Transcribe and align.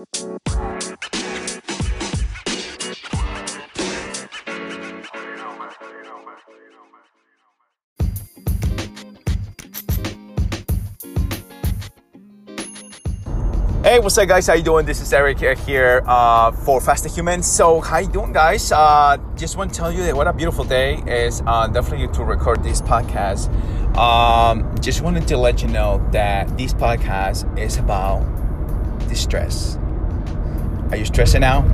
Hey, 0.00 0.06
what's 13.98 14.16
up, 14.16 14.26
guys? 14.26 14.46
How 14.46 14.54
you 14.54 14.62
doing? 14.62 14.86
This 14.86 15.02
is 15.02 15.12
Eric 15.12 15.38
here 15.38 16.02
uh, 16.06 16.50
for 16.52 16.80
Faster 16.80 17.10
Humans. 17.10 17.46
So, 17.46 17.82
how 17.82 17.98
you 17.98 18.08
doing, 18.08 18.32
guys? 18.32 18.72
Uh, 18.72 19.18
just 19.36 19.58
want 19.58 19.70
to 19.74 19.78
tell 19.78 19.92
you 19.92 20.02
that 20.04 20.16
what 20.16 20.26
a 20.26 20.32
beautiful 20.32 20.64
day 20.64 20.94
is. 21.06 21.42
Uh, 21.44 21.66
definitely 21.66 22.08
to 22.14 22.24
record 22.24 22.62
this 22.62 22.80
podcast. 22.80 23.54
Um, 23.98 24.74
just 24.80 25.02
wanted 25.02 25.28
to 25.28 25.36
let 25.36 25.60
you 25.60 25.68
know 25.68 26.02
that 26.12 26.56
this 26.56 26.72
podcast 26.72 27.58
is 27.58 27.76
about 27.76 28.24
distress. 29.10 29.76
Are 30.90 30.96
you 30.96 31.04
stressing 31.04 31.44
out? 31.44 31.64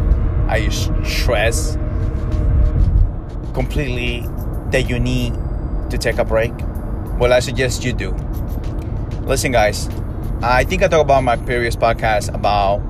Are 0.48 0.58
you 0.58 0.70
stressed 0.70 1.74
completely 3.54 4.26
that 4.70 4.88
you 4.88 4.98
need 4.98 5.34
to 5.90 5.98
take 5.98 6.18
a 6.18 6.24
break? 6.24 6.52
Well, 7.18 7.32
I 7.32 7.40
suggest 7.40 7.84
you 7.84 7.92
do. 7.92 8.12
Listen, 9.22 9.52
guys 9.52 9.88
I 10.42 10.64
think 10.64 10.82
I 10.82 10.88
talked 10.88 11.02
about 11.02 11.24
my 11.24 11.36
previous 11.36 11.74
podcast 11.76 12.32
about 12.34 12.82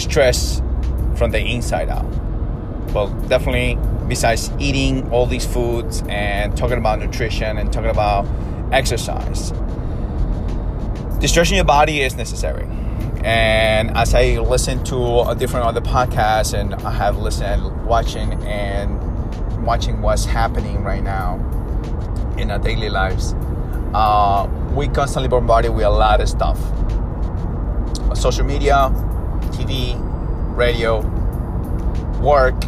stress 0.00 0.62
from 1.16 1.32
the 1.32 1.40
inside 1.40 1.88
out. 1.88 2.06
Well, 2.92 3.08
definitely, 3.26 3.76
besides 4.06 4.52
eating 4.60 5.10
all 5.10 5.26
these 5.26 5.44
foods 5.44 6.04
and 6.08 6.56
talking 6.56 6.78
about 6.78 7.00
nutrition 7.00 7.58
and 7.58 7.72
talking 7.72 7.90
about 7.90 8.24
exercise, 8.72 9.50
distressing 11.18 11.56
your 11.56 11.64
body 11.64 12.02
is 12.02 12.14
necessary. 12.14 12.68
And 13.24 13.96
as 13.96 14.14
I 14.14 14.38
listen 14.38 14.82
to 14.84 15.20
a 15.28 15.34
different 15.34 15.66
other 15.66 15.80
podcasts 15.80 16.58
and 16.58 16.74
I 16.74 16.90
have 16.90 17.18
listened, 17.18 17.86
watching, 17.86 18.32
and 18.44 19.64
watching 19.64 20.02
what's 20.02 20.24
happening 20.24 20.82
right 20.82 21.02
now 21.02 21.36
in 22.36 22.50
our 22.50 22.58
daily 22.58 22.90
lives, 22.90 23.34
uh, 23.94 24.48
we 24.74 24.88
constantly 24.88 25.28
bombarded 25.28 25.74
with 25.74 25.84
a 25.84 25.90
lot 25.90 26.20
of 26.20 26.28
stuff 26.28 26.58
social 28.14 28.44
media, 28.44 28.90
TV, 29.50 29.96
radio, 30.56 31.00
work, 32.20 32.60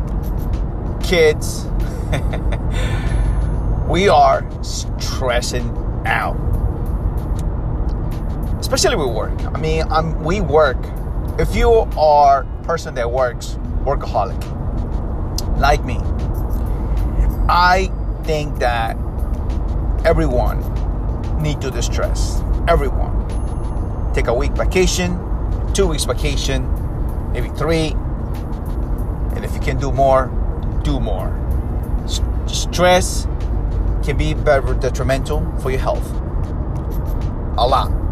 kids. 1.02 1.66
we 3.88 4.08
are 4.08 4.44
stressing 4.62 5.70
out. 6.06 6.36
Especially 8.64 8.96
with 8.96 9.14
work. 9.14 9.44
I 9.44 9.60
mean, 9.60 9.84
I'm, 9.90 10.24
we 10.24 10.40
work. 10.40 10.78
If 11.38 11.54
you 11.54 11.70
are 11.98 12.44
a 12.44 12.64
person 12.64 12.94
that 12.94 13.12
works, 13.12 13.58
workaholic, 13.84 14.40
like 15.58 15.84
me, 15.84 15.98
I 17.46 17.92
think 18.24 18.58
that 18.60 18.96
everyone 20.06 20.62
need 21.42 21.60
to 21.60 21.70
distress. 21.70 22.40
Everyone. 22.66 23.12
Take 24.14 24.28
a 24.28 24.34
week 24.34 24.52
vacation, 24.52 25.20
two 25.74 25.86
weeks 25.86 26.04
vacation, 26.04 26.64
maybe 27.34 27.50
three. 27.50 27.88
And 29.34 29.44
if 29.44 29.52
you 29.52 29.60
can 29.60 29.78
do 29.78 29.92
more, 29.92 30.28
do 30.82 30.98
more. 31.00 31.28
stress 32.46 33.26
can 34.02 34.16
be 34.16 34.32
very 34.32 34.74
detrimental 34.78 35.44
for 35.60 35.70
your 35.70 35.80
health. 35.80 36.10
A 37.58 37.66
lot. 37.68 38.03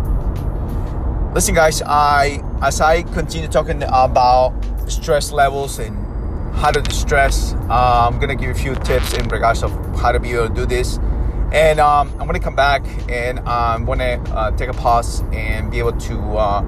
Listen, 1.34 1.54
guys, 1.54 1.80
I 1.80 2.42
as 2.60 2.82
I 2.82 3.04
continue 3.04 3.48
talking 3.48 3.82
about 3.84 4.52
stress 4.86 5.32
levels 5.32 5.78
and 5.78 5.96
how 6.56 6.70
to 6.70 6.82
distress, 6.82 7.54
uh, 7.70 8.06
I'm 8.06 8.18
gonna 8.18 8.34
give 8.34 8.48
you 8.48 8.50
a 8.50 8.54
few 8.54 8.74
tips 8.74 9.14
in 9.14 9.26
regards 9.28 9.62
of 9.62 9.72
how 9.98 10.12
to 10.12 10.20
be 10.20 10.32
able 10.32 10.48
to 10.48 10.54
do 10.54 10.66
this. 10.66 10.98
And 11.50 11.80
um, 11.80 12.10
I'm 12.20 12.26
gonna 12.26 12.38
come 12.38 12.54
back 12.54 12.84
and 13.08 13.40
I'm 13.48 13.86
gonna 13.86 14.22
uh, 14.30 14.50
take 14.58 14.68
a 14.68 14.74
pause 14.74 15.22
and 15.32 15.70
be 15.70 15.78
able 15.78 15.92
to 15.92 16.18
uh, 16.36 16.62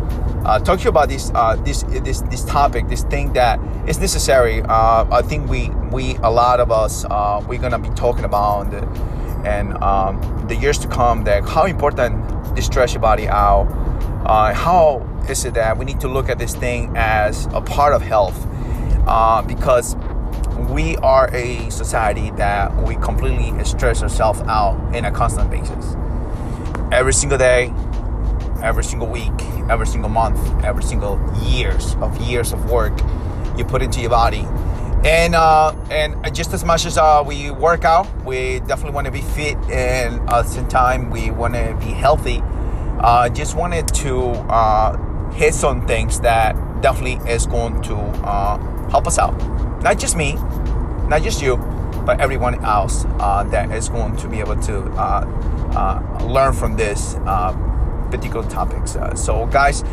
uh, 0.46 0.58
talk 0.60 0.78
to 0.78 0.84
you 0.84 0.88
about 0.88 1.10
this 1.10 1.30
uh, 1.34 1.56
this 1.56 1.82
this 1.82 2.22
this 2.22 2.42
topic, 2.46 2.88
this 2.88 3.02
thing 3.04 3.34
that 3.34 3.60
is 3.86 3.98
necessary. 3.98 4.62
Uh, 4.62 5.04
I 5.10 5.20
think 5.20 5.46
we 5.46 5.68
we 5.92 6.16
a 6.22 6.30
lot 6.30 6.60
of 6.60 6.72
us 6.72 7.04
we're 7.46 7.60
gonna 7.60 7.78
be 7.78 7.90
talking 7.90 8.24
about 8.24 8.70
the, 8.70 8.80
and 9.44 9.74
um, 9.82 10.20
the 10.48 10.56
years 10.56 10.78
to 10.78 10.88
come 10.88 11.24
that 11.24 11.44
how 11.48 11.64
important 11.64 12.54
this 12.54 12.66
stress 12.66 12.92
your 12.92 13.00
body 13.00 13.28
out. 13.28 13.66
how 14.54 15.02
is 15.28 15.44
it 15.44 15.54
that 15.54 15.78
we 15.78 15.84
need 15.84 16.00
to 16.00 16.08
look 16.08 16.28
at 16.28 16.38
this 16.38 16.54
thing 16.54 16.92
as 16.96 17.46
a 17.52 17.60
part 17.60 17.94
of 17.94 18.02
health 18.02 18.46
because 19.46 19.96
we 20.70 20.96
are 20.96 21.28
a 21.34 21.68
society 21.70 22.30
that 22.32 22.74
we 22.86 22.96
completely 22.96 23.52
stress 23.64 24.02
ourselves 24.02 24.40
out 24.42 24.94
in 24.94 25.04
a 25.04 25.10
constant 25.10 25.50
basis. 25.50 25.96
Every 26.92 27.12
single 27.12 27.38
day, 27.38 27.72
every 28.62 28.84
single 28.84 29.08
week, 29.08 29.32
every 29.68 29.86
single 29.86 30.10
month, 30.10 30.38
every 30.64 30.82
single 30.82 31.20
years 31.42 31.94
of 31.96 32.20
years 32.22 32.52
of 32.52 32.70
work 32.70 32.92
you 33.56 33.64
put 33.64 33.82
into 33.82 34.00
your 34.00 34.10
body. 34.10 34.46
And 35.04 35.34
uh, 35.34 35.74
and 35.90 36.34
just 36.34 36.52
as 36.54 36.64
much 36.64 36.86
as 36.86 36.96
uh, 36.96 37.22
we 37.26 37.50
work 37.50 37.84
out, 37.84 38.06
we 38.24 38.60
definitely 38.60 38.92
want 38.92 39.04
to 39.04 39.12
be 39.12 39.20
fit, 39.20 39.56
and 39.70 40.20
at 40.30 40.42
the 40.42 40.44
same 40.44 40.68
time 40.68 41.10
we 41.10 41.30
want 41.30 41.54
to 41.54 41.76
be 41.78 41.92
healthy. 41.92 42.40
Uh, 43.00 43.28
just 43.28 43.54
wanted 43.54 43.86
to 43.88 44.30
uh, 44.48 44.96
hit 45.32 45.52
some 45.52 45.86
things 45.86 46.20
that 46.20 46.56
definitely 46.80 47.20
is 47.30 47.46
going 47.46 47.82
to 47.82 47.96
uh, 47.96 48.56
help 48.88 49.06
us 49.06 49.18
out 49.18 49.34
not 49.84 49.98
just 49.98 50.16
me, 50.16 50.32
not 51.08 51.22
just 51.22 51.42
you, 51.42 51.58
but 52.06 52.18
everyone 52.18 52.64
else 52.64 53.04
uh, 53.20 53.44
that 53.44 53.70
is 53.70 53.90
going 53.90 54.16
to 54.16 54.28
be 54.28 54.40
able 54.40 54.56
to 54.56 54.80
uh, 54.92 55.24
uh, 55.76 56.24
learn 56.24 56.54
from 56.54 56.74
this 56.74 57.16
uh, 57.26 57.52
particular 58.10 58.48
topics. 58.48 58.96
Uh, 58.96 59.14
so, 59.14 59.44
guys, 59.46 59.84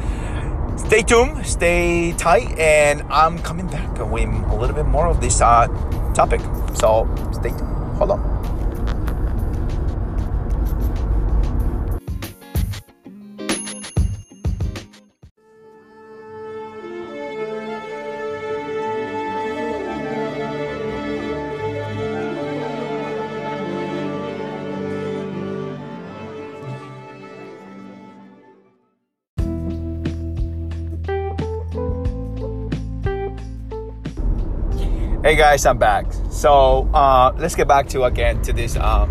stay 0.78 1.02
tuned, 1.02 1.46
stay 1.46 2.14
tight, 2.14 2.58
and 2.58 3.04
I'm 3.10 3.40
coming 3.40 3.68
back 3.68 3.90
with 4.00 4.30
a 4.30 4.56
little 4.56 4.76
bit 4.76 4.86
more 4.86 5.08
of 5.08 5.22
this 5.22 5.42
uh, 5.42 5.68
topic. 6.14 6.42
So, 6.74 7.08
stay 7.32 7.50
tuned. 7.50 7.98
Hold 7.98 8.12
on. 8.12 8.41
Hey 35.24 35.36
guys, 35.36 35.68
I'm 35.68 35.78
back. 35.78 36.12
So 36.32 36.90
uh, 36.96 37.32
let's 37.38 37.54
get 37.54 37.68
back 37.68 37.88
to 37.90 38.06
again 38.06 38.42
to 38.42 38.54
this 38.54 38.76
um, 38.76 39.08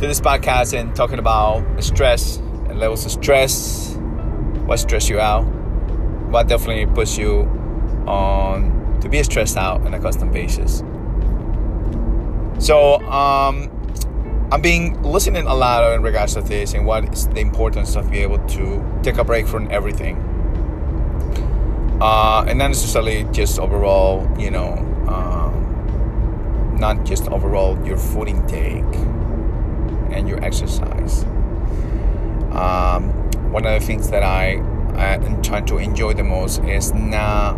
to 0.00 0.06
this 0.06 0.18
podcast 0.18 0.72
and 0.72 0.96
talking 0.96 1.18
about 1.18 1.62
stress 1.84 2.38
and 2.38 2.80
levels 2.80 3.04
of 3.04 3.12
stress, 3.12 3.96
what 4.64 4.78
stress 4.78 5.10
you 5.10 5.20
out, 5.20 5.42
what 6.30 6.48
definitely 6.48 6.86
puts 6.86 7.18
you 7.18 7.40
on 8.06 8.98
to 9.02 9.10
be 9.10 9.22
stressed 9.22 9.58
out 9.58 9.82
on 9.82 9.92
a 9.92 10.00
constant 10.00 10.32
basis. 10.32 10.78
So 12.58 12.94
um, 13.02 13.68
I'm 14.50 14.62
being 14.62 15.02
listening 15.02 15.46
a 15.46 15.54
lot 15.54 15.92
in 15.92 16.00
regards 16.00 16.32
to 16.32 16.40
this 16.40 16.72
and 16.72 16.86
what 16.86 17.12
is 17.12 17.28
the 17.28 17.40
importance 17.40 17.94
of 17.94 18.10
being 18.10 18.22
able 18.22 18.38
to 18.38 19.00
take 19.02 19.18
a 19.18 19.24
break 19.24 19.46
from 19.46 19.70
everything. 19.70 20.16
Uh, 22.00 22.46
and 22.48 22.58
not 22.58 22.68
necessarily 22.68 23.24
just 23.32 23.58
overall, 23.58 24.26
you 24.38 24.50
know, 24.50 24.92
um, 25.08 26.76
not 26.78 27.04
just 27.04 27.28
overall 27.28 27.78
your 27.86 27.96
food 27.96 28.28
intake 28.28 28.84
and 30.10 30.28
your 30.28 30.42
exercise. 30.44 31.24
Um, 32.52 33.10
one 33.50 33.66
of 33.66 33.80
the 33.80 33.86
things 33.86 34.10
that 34.10 34.22
I, 34.22 34.62
I 34.94 35.14
am 35.14 35.42
trying 35.42 35.66
to 35.66 35.78
enjoy 35.78 36.14
the 36.14 36.24
most 36.24 36.62
is 36.64 36.92
not 36.92 37.54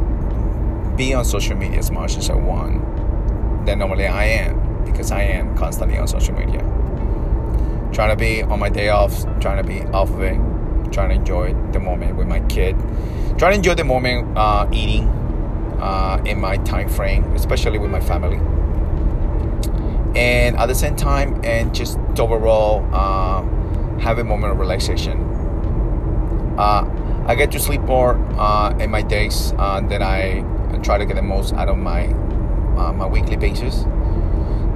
be 0.97 1.13
on 1.13 1.25
social 1.25 1.57
media 1.57 1.79
as 1.79 1.91
much 1.91 2.17
as 2.17 2.31
I 2.31 2.35
want. 2.35 3.67
That 3.67 3.79
normally 3.79 4.07
I 4.07 4.25
am 4.25 4.85
because 4.85 5.11
I 5.11 5.23
am 5.23 5.57
constantly 5.57 5.99
on 5.99 6.09
social 6.09 6.35
media. 6.35 6.61
Trying 7.93 8.11
to 8.11 8.17
be 8.17 8.43
on 8.43 8.59
my 8.59 8.69
day 8.69 8.89
off, 8.89 9.23
trying 9.41 9.63
to 9.63 9.65
be 9.65 9.83
off 9.93 10.11
of 10.11 10.23
it, 10.23 10.39
trying 10.93 11.11
to 11.11 11.15
enjoy 11.15 11.55
the 11.73 11.81
moment 11.81 12.17
with 12.17 12.27
my 12.27 12.41
kid, 12.41 12.77
trying 13.39 13.53
to 13.53 13.57
enjoy 13.57 13.75
the 13.75 13.85
moment 13.85 14.37
uh, 14.37 14.69
eating, 14.73 15.05
uh, 15.81 16.21
in 16.25 16.41
my 16.41 16.57
time 16.59 16.89
frame, 16.89 17.25
especially 17.35 17.79
with 17.79 17.91
my 17.91 18.01
family. 18.01 18.39
And 20.19 20.57
at 20.57 20.67
the 20.67 20.75
same 20.75 20.97
time, 20.97 21.45
and 21.45 21.75
just 21.75 21.99
overall, 22.19 22.87
uh, 22.93 23.43
have 23.99 24.19
a 24.19 24.25
moment 24.25 24.53
of 24.53 24.59
relaxation. 24.59 25.21
Uh, 26.59 27.25
I 27.27 27.35
get 27.35 27.51
to 27.53 27.61
sleep 27.61 27.83
more 27.83 28.17
uh, 28.39 28.77
in 28.79 28.91
my 28.91 29.03
days 29.03 29.53
uh, 29.59 29.81
that 29.89 30.01
I 30.01 30.45
try 30.83 30.97
to 30.97 31.05
get 31.05 31.17
the 31.17 31.23
most 31.23 31.53
out 31.55 31.69
of 31.69 31.77
my 31.77 32.07
uh, 32.07 32.93
my 32.93 33.07
weekly 33.07 33.37
basis, 33.37 33.85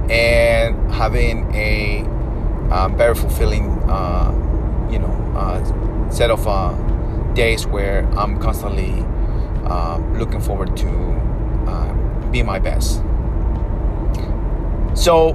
and 0.09 0.91
having 0.91 1.53
a 1.55 2.01
um, 2.71 2.97
very 2.97 3.15
fulfilling, 3.15 3.65
you 4.91 4.99
know, 4.99 6.07
set 6.11 6.29
of 6.29 6.45
days 7.33 7.65
where 7.65 8.05
I'm 8.17 8.39
constantly 8.39 9.05
looking 10.17 10.41
forward 10.41 10.75
to 10.77 11.21
be 12.31 12.43
my 12.43 12.59
best. 12.59 13.01
So, 14.93 15.33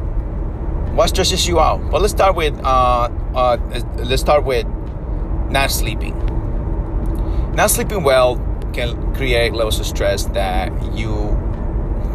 what 0.94 1.08
stresses 1.08 1.46
you 1.46 1.60
out? 1.60 1.82
Well, 1.90 2.00
let's 2.00 2.12
start 2.12 2.36
with 2.36 2.58
uh, 2.64 3.08
uh, 3.34 3.56
let's 3.98 4.22
start 4.22 4.44
with 4.44 4.66
not 5.50 5.70
sleeping. 5.70 6.14
Not 7.54 7.70
sleeping 7.70 8.02
well 8.02 8.36
can 8.72 9.14
create 9.14 9.54
levels 9.54 9.80
of 9.80 9.86
stress 9.86 10.26
that 10.26 10.70
you 10.94 11.14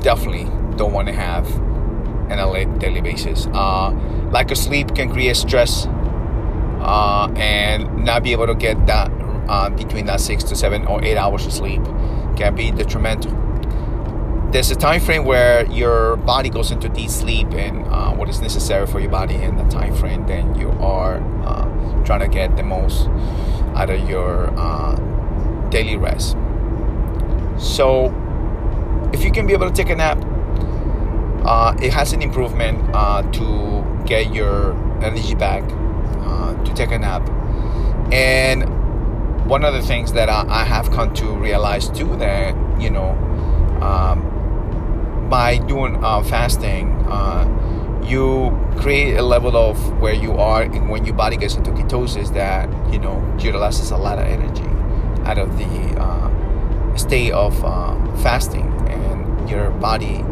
definitely 0.04 0.46
don't 0.78 0.94
want 0.94 1.08
to 1.08 1.13
have 1.13 1.48
on 2.31 2.40
a 2.40 2.80
daily 2.80 3.02
basis. 3.02 3.48
Uh, 3.48 3.92
lack 4.31 4.52
of 4.52 4.58
sleep 4.58 4.94
can 4.96 5.12
create 5.12 5.36
stress 5.36 5.88
uh, 6.81 7.31
and 7.36 8.06
not 8.06 8.24
be 8.24 8.31
able 8.31 8.48
to 8.48 8.56
get 8.56 8.86
that 8.88 9.12
uh, 9.50 9.69
between 9.69 10.06
that 10.06 10.19
six 10.19 10.44
to 10.44 10.56
seven 10.56 10.86
or 10.86 11.04
eight 11.04 11.18
hours 11.18 11.46
of 11.46 11.54
sleep 11.54 11.81
can 12.42 12.56
be 12.56 12.72
detrimental. 12.72 13.32
There's 14.52 14.72
a 14.72 14.76
time 14.76 15.00
frame 15.00 15.26
where 15.26 15.66
your 15.68 16.16
body 16.18 16.50
goes 16.50 16.72
into 16.72 16.90
deep 16.90 17.10
sleep 17.10 17.52
and 17.52 17.86
uh, 17.86 18.12
what 18.14 18.30
is 18.30 18.42
necessary 18.42 18.88
for 18.88 19.00
your 19.00 19.12
body 19.12 19.36
in 19.36 19.56
that 19.58 19.70
time 19.70 19.96
frame 19.96 20.26
then 20.26 20.56
you 20.56 20.70
are 20.82 21.22
uh, 21.46 22.04
trying 22.04 22.20
to 22.22 22.28
get 22.28 22.58
the 22.58 22.64
most 22.64 23.08
out 23.76 23.92
of 23.92 24.10
your 24.10 24.52
uh, 24.58 24.96
daily 25.70 25.98
rest. 25.98 26.36
So 27.60 28.08
if 29.14 29.24
you 29.24 29.32
can 29.32 29.46
be 29.46 29.54
able 29.54 29.70
to 29.70 29.76
take 29.76 29.92
a 29.92 29.96
nap 29.96 30.18
uh, 31.46 31.76
it 31.80 31.94
has 31.94 32.12
an 32.14 32.24
improvement 32.24 32.78
uh, 32.94 33.22
to 33.34 34.04
get 34.06 34.34
your 34.34 34.74
energy 35.04 35.36
back 35.36 35.64
uh, 36.26 36.64
to 36.64 36.74
take 36.74 36.92
a 36.92 36.98
nap. 36.98 37.22
And 38.12 38.81
one 39.51 39.65
of 39.65 39.74
the 39.74 39.81
things 39.81 40.13
that 40.13 40.30
I, 40.30 40.45
I 40.48 40.63
have 40.63 40.92
come 40.92 41.13
to 41.15 41.25
realize 41.25 41.89
too 41.89 42.15
that 42.15 42.56
you 42.80 42.89
know 42.89 43.09
um, 43.81 45.27
by 45.30 45.57
doing 45.57 46.01
uh, 46.01 46.24
fasting, 46.24 46.88
uh, 47.09 47.44
you 48.01 48.57
create 48.77 49.18
a 49.18 49.21
level 49.21 49.57
of 49.57 49.75
where 50.00 50.13
you 50.13 50.31
are 50.38 50.62
and 50.62 50.89
when 50.89 51.03
your 51.03 51.15
body 51.15 51.36
gets 51.36 51.56
into 51.56 51.71
ketosis 51.71 52.33
that 52.33 52.69
you 52.94 53.00
know 53.00 53.18
utilizes 53.42 53.92
a 53.92 53.98
lot 53.98 54.19
of 54.19 54.25
energy 54.25 54.63
out 55.25 55.38
of 55.38 55.57
the 55.57 56.00
uh, 56.00 56.95
state 56.95 57.33
of 57.33 57.53
uh, 57.65 57.94
fasting, 58.24 58.71
and 58.88 59.50
your 59.50 59.69
body 59.71 60.24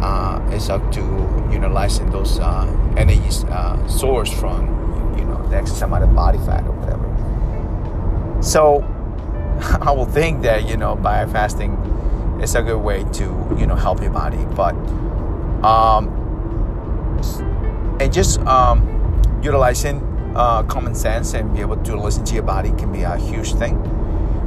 uh, 0.00 0.40
is 0.54 0.70
up 0.70 0.90
to 0.90 1.02
utilizing 1.52 2.08
those 2.10 2.38
uh, 2.38 2.64
energy 2.96 3.30
source 3.88 4.32
from 4.32 4.64
you 5.18 5.24
know 5.26 5.46
the 5.50 5.56
excess 5.58 5.82
amount 5.82 6.02
of 6.02 6.14
body 6.14 6.38
fat 6.38 6.64
or 6.64 6.72
whatever. 6.72 7.13
So 8.44 8.82
I 9.80 9.90
will 9.90 10.04
think 10.04 10.42
that 10.42 10.68
you 10.68 10.76
know 10.76 10.94
by 10.94 11.24
fasting 11.26 11.78
it's 12.40 12.54
a 12.54 12.62
good 12.62 12.78
way 12.78 13.04
to 13.14 13.24
you 13.58 13.66
know 13.66 13.74
help 13.74 14.02
your 14.02 14.10
body 14.10 14.44
but 14.54 14.74
um 15.64 16.08
and 18.00 18.12
just 18.12 18.40
um 18.40 18.90
utilizing 19.42 20.02
uh, 20.36 20.62
common 20.64 20.94
sense 20.94 21.32
and 21.32 21.54
be 21.54 21.60
able 21.60 21.76
to 21.84 21.96
listen 21.96 22.24
to 22.24 22.34
your 22.34 22.42
body 22.42 22.70
can 22.72 22.92
be 22.92 23.02
a 23.02 23.16
huge 23.16 23.54
thing. 23.54 23.76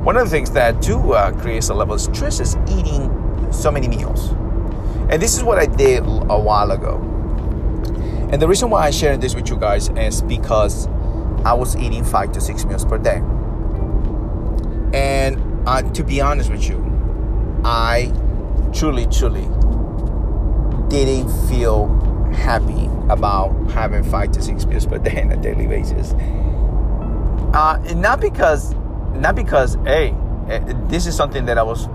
One 0.03 0.17
of 0.17 0.25
the 0.25 0.29
things 0.29 0.51
that 0.51 0.81
too 0.81 1.13
uh, 1.13 1.31
creates 1.31 1.69
a 1.69 1.73
level 1.73 1.95
of 1.95 2.01
stress 2.01 2.39
is 2.39 2.57
eating 2.69 3.51
so 3.51 3.71
many 3.71 3.87
meals. 3.87 4.31
And 5.09 5.21
this 5.21 5.37
is 5.37 5.43
what 5.43 5.57
i 5.57 5.65
did 5.65 6.03
a 6.03 6.39
while 6.39 6.71
ago. 6.71 6.97
And 8.31 8.41
the 8.41 8.47
reason 8.47 8.69
why 8.69 8.85
i 8.85 8.91
share 8.91 9.17
this 9.17 9.33
with 9.33 9.49
you 9.49 9.57
guys 9.57 9.89
is 9.89 10.21
because 10.21 10.87
i 11.45 11.53
was 11.53 11.75
eating 11.77 12.03
five 12.03 12.31
to 12.33 12.41
six 12.41 12.65
meals 12.65 12.83
per 12.83 12.97
day 12.97 13.21
uh, 15.67 15.81
to 15.93 16.03
be 16.03 16.21
honest 16.21 16.49
with 16.49 16.67
you 16.67 16.87
I 17.63 18.13
truly, 18.73 19.07
truly 19.07 19.47
didn't 20.89 21.29
feel 21.49 21.87
happy 22.33 22.89
about 23.09 23.51
having 23.71 24.03
five 24.03 24.31
to 24.33 24.41
six 24.41 24.65
meals 24.65 24.85
per 24.85 24.99
day 24.99 25.21
on 25.21 25.31
a 25.31 25.37
daily 25.37 25.67
basis. 25.67 26.13
Uh, 27.53 27.77
not 27.95 28.21
because, 28.21 28.73
not 29.15 29.35
because, 29.35 29.75
hey, 29.83 30.15
eh, 30.49 30.59
this 30.87 31.07
is 31.07 31.15
something 31.15 31.45
that 31.45 31.57
I 31.57 31.63
was 31.63 31.89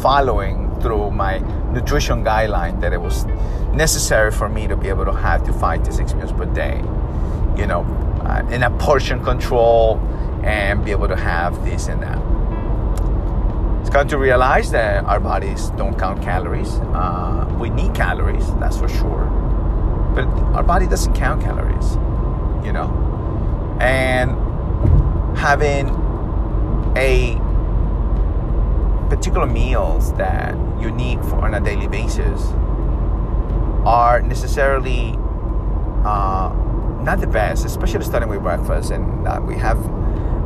following 0.00 0.70
through 0.80 1.10
my 1.10 1.38
nutrition 1.72 2.24
guideline 2.24 2.80
that 2.80 2.92
it 2.92 3.00
was 3.00 3.26
necessary 3.74 4.30
for 4.30 4.48
me 4.48 4.66
to 4.66 4.76
be 4.76 4.88
able 4.88 5.04
to 5.04 5.12
have 5.12 5.44
to 5.44 5.52
five 5.52 5.82
to 5.82 5.92
six 5.92 6.14
meals 6.14 6.32
per 6.32 6.46
day, 6.46 6.78
you 7.56 7.66
know, 7.66 7.82
uh, 8.24 8.48
in 8.50 8.62
a 8.62 8.70
portion 8.78 9.22
control 9.22 9.98
and 10.42 10.84
be 10.84 10.90
able 10.90 11.08
to 11.08 11.16
have 11.16 11.64
this 11.64 11.88
and 11.88 12.02
that 12.02 12.31
come 13.92 14.08
to 14.08 14.16
realize 14.16 14.70
that 14.70 15.04
our 15.04 15.20
bodies 15.20 15.68
don't 15.76 15.98
count 15.98 16.22
calories. 16.22 16.70
Uh, 16.94 17.46
we 17.60 17.68
need 17.68 17.94
calories, 17.94 18.46
that's 18.54 18.78
for 18.78 18.88
sure. 18.88 19.26
But 20.14 20.24
our 20.56 20.62
body 20.62 20.86
doesn't 20.86 21.12
count 21.12 21.42
calories, 21.42 21.96
you 22.64 22.72
know? 22.72 22.88
And 23.80 24.30
having 25.36 25.90
a 26.96 27.36
particular 29.10 29.46
meals 29.46 30.14
that 30.14 30.54
you 30.80 30.90
need 30.90 31.20
for 31.26 31.44
on 31.44 31.52
a 31.52 31.60
daily 31.60 31.86
basis 31.86 32.40
are 33.84 34.22
necessarily 34.22 35.18
uh, 36.06 36.50
not 37.02 37.20
the 37.20 37.26
best, 37.26 37.66
especially 37.66 38.04
starting 38.04 38.30
with 38.30 38.40
breakfast. 38.40 38.90
And 38.90 39.28
uh, 39.28 39.38
we 39.44 39.54
have 39.56 39.76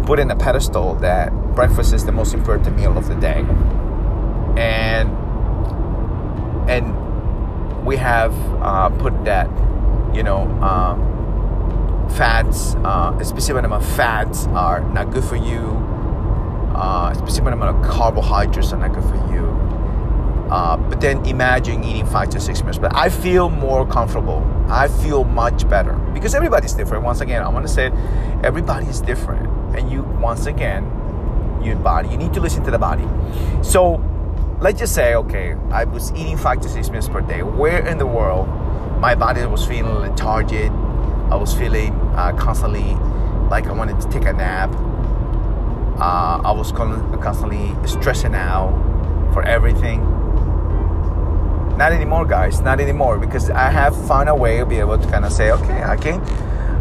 put 0.06 0.20
in 0.20 0.30
a 0.30 0.36
pedestal 0.36 0.94
that 0.94 1.32
breakfast 1.54 1.92
is 1.92 2.06
the 2.06 2.12
most 2.12 2.32
important 2.32 2.76
meal 2.76 2.96
of 2.96 3.08
the 3.08 3.16
day. 3.16 3.44
And 4.56 5.10
and 6.70 7.84
we 7.84 7.96
have 7.96 8.32
uh, 8.62 8.88
put 8.90 9.24
that 9.24 9.48
you 10.14 10.22
know 10.22 10.42
um, 10.62 12.08
fats 12.16 12.76
uh, 12.76 13.16
a 13.20 13.24
specific 13.24 13.64
amount 13.64 13.82
of 13.82 13.96
fats 13.96 14.46
are 14.48 14.80
not 14.92 15.10
good 15.10 15.24
for 15.24 15.36
you. 15.36 15.84
Uh, 16.74 17.10
a 17.10 17.14
specific 17.16 17.52
amount 17.52 17.76
of 17.76 17.90
carbohydrates 17.90 18.72
are 18.72 18.78
not 18.78 18.92
good 18.94 19.04
for 19.04 19.32
you. 19.32 19.44
Uh, 20.50 20.76
but 20.76 21.00
then 21.00 21.24
imagine 21.26 21.82
eating 21.82 22.06
five 22.06 22.28
to 22.30 22.38
six 22.40 22.62
meals. 22.62 22.78
But 22.78 22.94
i 22.94 23.08
feel 23.08 23.50
more 23.50 23.84
comfortable. 23.84 24.44
I 24.68 24.86
feel 24.88 25.24
much 25.24 25.68
better 25.68 25.94
because 26.14 26.34
everybody's 26.34 26.74
different. 26.74 27.02
Once 27.02 27.20
again 27.20 27.42
i 27.42 27.48
want 27.48 27.66
to 27.66 27.72
say 27.72 27.86
everybody 28.44 28.86
is 28.86 29.00
different 29.00 29.55
and 29.74 29.90
you 29.90 30.02
once 30.20 30.46
again 30.46 30.84
your 31.62 31.76
body 31.76 32.08
you 32.08 32.16
need 32.16 32.32
to 32.34 32.40
listen 32.40 32.62
to 32.64 32.70
the 32.70 32.78
body. 32.78 33.06
So 33.62 34.02
let's 34.60 34.78
just 34.78 34.94
say 34.94 35.14
okay 35.14 35.54
i 35.70 35.84
was 35.84 36.10
eating 36.12 36.36
five 36.36 36.60
to 36.62 36.68
six 36.68 36.90
meals 36.90 37.08
per 37.08 37.20
day. 37.20 37.42
Where 37.42 37.86
in 37.86 37.98
the 37.98 38.06
world 38.06 38.48
my 39.00 39.14
body 39.14 39.44
was 39.46 39.66
feeling 39.66 39.94
lethargic? 39.94 40.70
I 41.30 41.36
was 41.36 41.52
feeling 41.54 41.92
uh, 42.14 42.32
constantly 42.38 42.94
like 43.50 43.66
i 43.66 43.72
wanted 43.72 44.00
to 44.00 44.08
take 44.08 44.24
a 44.24 44.32
nap. 44.32 44.70
Uh, 45.98 46.40
i 46.44 46.52
was 46.52 46.72
constantly 46.72 47.74
stressing 47.86 48.34
out 48.34 48.72
for 49.32 49.42
everything. 49.42 50.00
Not 51.76 51.92
anymore 51.92 52.24
guys 52.24 52.60
not 52.60 52.80
anymore 52.80 53.18
because 53.18 53.50
i 53.50 53.68
have 53.68 53.94
found 54.08 54.30
a 54.30 54.34
way 54.34 54.58
to 54.58 54.66
be 54.66 54.78
able 54.78 54.96
to 54.98 55.06
kind 55.10 55.26
of 55.26 55.32
say 55.32 55.50
okay 55.50 55.82
i 55.82 55.94
can 55.96 56.20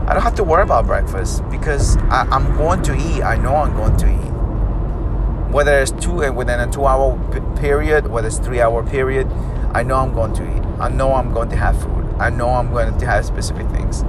I 0.08 0.14
don't 0.14 0.22
have 0.22 0.36
to 0.36 0.44
worry 0.44 0.62
about 0.62 0.86
breakfast 0.86 1.42
because 1.50 1.98
I, 1.98 2.28
am 2.30 2.56
going 2.58 2.84
to 2.84 2.96
eat. 2.96 3.24
I 3.24 3.38
know 3.38 3.56
I'm 3.56 3.76
going 3.76 3.98
to 3.98 4.08
eat. 4.08 5.52
Whether 5.52 5.80
it's 5.80 5.94
two 5.94 6.24
uh, 6.24 6.32
within 6.32 6.60
a 6.60 6.72
two-hour 6.72 7.56
period, 7.56 8.06
whether 8.06 8.28
it's 8.28 8.38
three-hour 8.38 8.86
period, 8.88 9.26
I 9.74 9.82
know 9.82 9.96
I'm 9.96 10.14
going 10.14 10.34
to 10.34 10.44
eat. 10.44 10.64
I 10.80 10.90
know 10.90 11.16
I'm 11.16 11.34
going 11.34 11.50
to 11.50 11.56
have 11.56 11.82
food. 11.82 12.06
I 12.20 12.30
know 12.30 12.50
I'm 12.50 12.72
going 12.72 12.96
to 12.96 13.06
have 13.08 13.26
specific 13.26 13.68
things. 13.70 14.04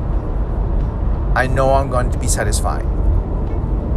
I 1.35 1.47
know 1.47 1.73
I'm 1.73 1.89
going 1.89 2.11
to 2.11 2.19
be 2.19 2.27
satisfied. 2.27 2.85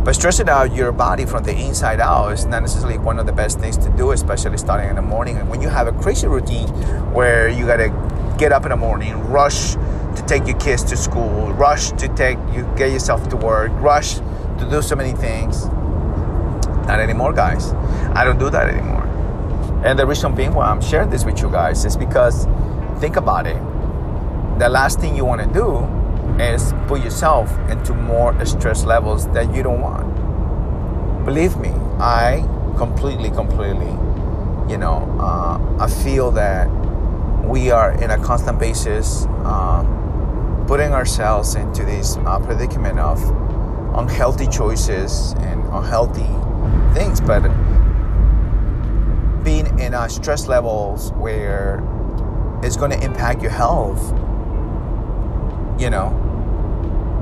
But 0.06 0.16
stressing 0.16 0.48
out 0.48 0.74
your 0.74 0.94
body 0.94 1.26
from 1.26 1.44
the 1.44 1.52
inside 1.52 2.00
out 2.00 2.32
is 2.32 2.46
not 2.46 2.62
necessarily 2.62 2.98
one 2.98 3.20
of 3.20 3.26
the 3.26 3.34
best 3.34 3.60
things 3.60 3.78
to 3.78 3.90
do, 3.90 4.12
especially 4.12 4.58
starting 4.58 4.90
in 4.90 4.96
the 4.96 5.02
morning. 5.02 5.36
And 5.36 5.50
when 5.50 5.62
you 5.62 5.68
have 5.68 5.88
a 5.88 5.92
crazy 5.92 6.28
routine 6.28 6.70
where 7.12 7.50
you 7.50 7.66
gotta 7.66 7.90
get 8.38 8.54
up 8.54 8.64
in 8.64 8.70
the 8.70 8.78
morning, 8.78 9.20
rush 9.28 9.76
to 10.16 10.26
take 10.26 10.48
your 10.48 10.58
kids 10.58 10.84
to 10.86 10.98
school, 10.98 11.52
rush 11.54 11.92
to 11.92 12.08
take 12.16 12.38
you 12.54 12.64
get 12.76 12.92
yourself 12.92 13.28
to 13.30 13.38
work, 13.38 13.72
rush 13.76 14.16
to 14.16 14.68
do 14.70 14.82
so 14.82 14.96
many 14.96 15.14
things. 15.14 15.66
Not 16.88 17.00
anymore, 17.00 17.34
guys. 17.34 17.74
I 18.16 18.24
don't 18.24 18.40
do 18.40 18.50
that 18.50 18.70
anymore. 18.70 19.06
And 19.86 19.98
the 19.98 20.06
reason 20.06 20.36
being 20.36 20.54
why 20.54 20.66
I'm 20.68 20.82
sharing 20.82 21.10
this 21.10 21.24
with 21.24 21.42
you 21.42 21.50
guys 21.52 21.86
is 21.86 21.96
because 21.96 22.46
think 23.00 23.16
about 23.16 23.48
it. 23.48 23.58
The 24.60 24.68
last 24.68 25.00
thing 25.00 25.16
you 25.16 25.24
want 25.24 25.42
to 25.42 25.48
do 25.54 25.88
is 26.42 26.74
put 26.88 27.04
yourself 27.04 27.52
into 27.70 27.94
more 27.94 28.34
stress 28.46 28.84
levels 28.86 29.28
that 29.30 29.54
you 29.56 29.64
don't 29.64 29.82
want. 29.82 30.10
believe 31.26 31.58
me, 31.58 31.70
I 32.00 32.44
completely, 32.78 33.30
completely, 33.30 33.92
you 34.72 34.78
know, 34.78 35.06
uh, 35.20 35.84
I 35.84 35.88
feel 35.88 36.32
that 36.32 36.68
we 37.44 37.72
are 37.72 37.92
in 38.02 38.12
a 38.12 38.18
constant 38.24 38.60
basis 38.60 39.26
um, 39.44 40.66
putting 40.68 40.94
ourselves 40.94 41.56
into 41.56 41.84
this 41.84 42.18
uh, 42.18 42.40
predicament 42.40 43.00
of 43.00 43.20
unhealthy 43.98 44.48
choices 44.48 45.34
and 45.40 45.64
unhealthy 45.74 46.30
things, 46.94 47.20
but 47.22 47.42
being 49.44 49.80
in 49.80 49.94
a 49.94 50.10
stress 50.10 50.48
levels 50.48 51.12
where 51.14 51.84
it's 52.64 52.78
going 52.78 52.92
to 52.92 53.04
impact 53.04 53.42
your 53.42 53.52
health, 53.52 54.12
you 55.80 55.90
know, 55.90 56.16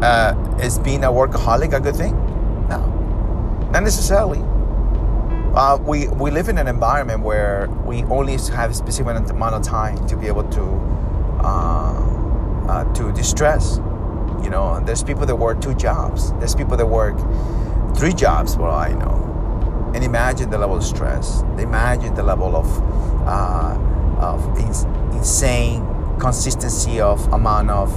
uh, 0.02 0.34
is 0.62 0.80
being 0.80 1.04
a 1.04 1.08
workaholic 1.08 1.74
a 1.74 1.80
good 1.80 1.96
thing? 1.96 2.14
No, 2.68 2.80
not 3.72 3.84
necessarily. 3.84 4.40
Uh, 5.56 5.78
we, 5.82 6.08
we 6.10 6.30
live 6.32 6.50
in 6.50 6.58
an 6.58 6.68
environment 6.68 7.22
where 7.22 7.68
we 7.86 8.04
only 8.04 8.38
have 8.54 8.72
a 8.72 8.74
specific 8.74 9.18
amount 9.30 9.56
of 9.56 9.64
time 9.64 10.08
to 10.08 10.16
be 10.16 10.28
able 10.28 10.44
to 10.50 10.64
uh, 11.44 12.68
uh, 12.68 12.94
to 12.94 13.12
distress. 13.14 13.78
You 14.44 14.50
know, 14.50 14.80
there's 14.86 15.04
people 15.04 15.26
that 15.26 15.36
work 15.36 15.62
two 15.62 15.74
jobs. 15.74 16.32
There's 16.34 16.56
people 16.56 16.78
that 16.78 16.86
work 16.86 17.18
three 17.96 18.14
jobs. 18.14 18.56
Well, 18.58 18.72
I 18.72 18.94
know, 18.94 19.92
and 19.96 20.04
imagine 20.04 20.50
the 20.50 20.58
level 20.58 20.78
of 20.78 20.84
stress. 20.84 21.42
Imagine 21.58 22.14
the 22.14 22.24
level 22.24 22.56
of 22.56 22.68
uh, 23.28 23.78
of 24.20 24.58
insane 25.16 25.86
consistency 26.20 27.00
of 27.00 27.26
amount 27.34 27.70
of 27.70 27.92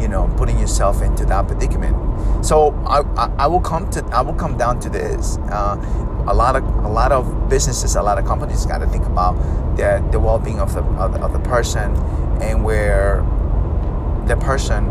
you 0.00 0.08
know 0.08 0.32
putting 0.36 0.58
yourself 0.58 1.02
into 1.02 1.24
that 1.26 1.46
predicament. 1.46 1.96
So 2.44 2.72
I, 2.86 3.00
I, 3.16 3.32
I 3.40 3.46
will 3.46 3.60
come 3.60 3.90
to 3.90 4.04
I 4.12 4.22
will 4.22 4.34
come 4.34 4.56
down 4.56 4.80
to 4.80 4.88
this. 4.88 5.38
Uh, 5.50 5.76
a 6.26 6.34
lot 6.34 6.56
of 6.56 6.64
a 6.84 6.88
lot 6.88 7.12
of 7.12 7.48
businesses, 7.48 7.96
a 7.96 8.02
lot 8.02 8.18
of 8.18 8.24
companies 8.24 8.64
got 8.66 8.78
to 8.78 8.86
think 8.86 9.04
about 9.06 9.34
the, 9.76 10.06
the 10.12 10.20
well-being 10.20 10.60
of 10.60 10.74
the, 10.74 10.82
of 10.82 11.12
the, 11.12 11.20
of 11.20 11.32
the 11.32 11.40
person 11.40 11.96
and 12.42 12.62
where 12.62 13.22
the 14.26 14.36
person 14.36 14.88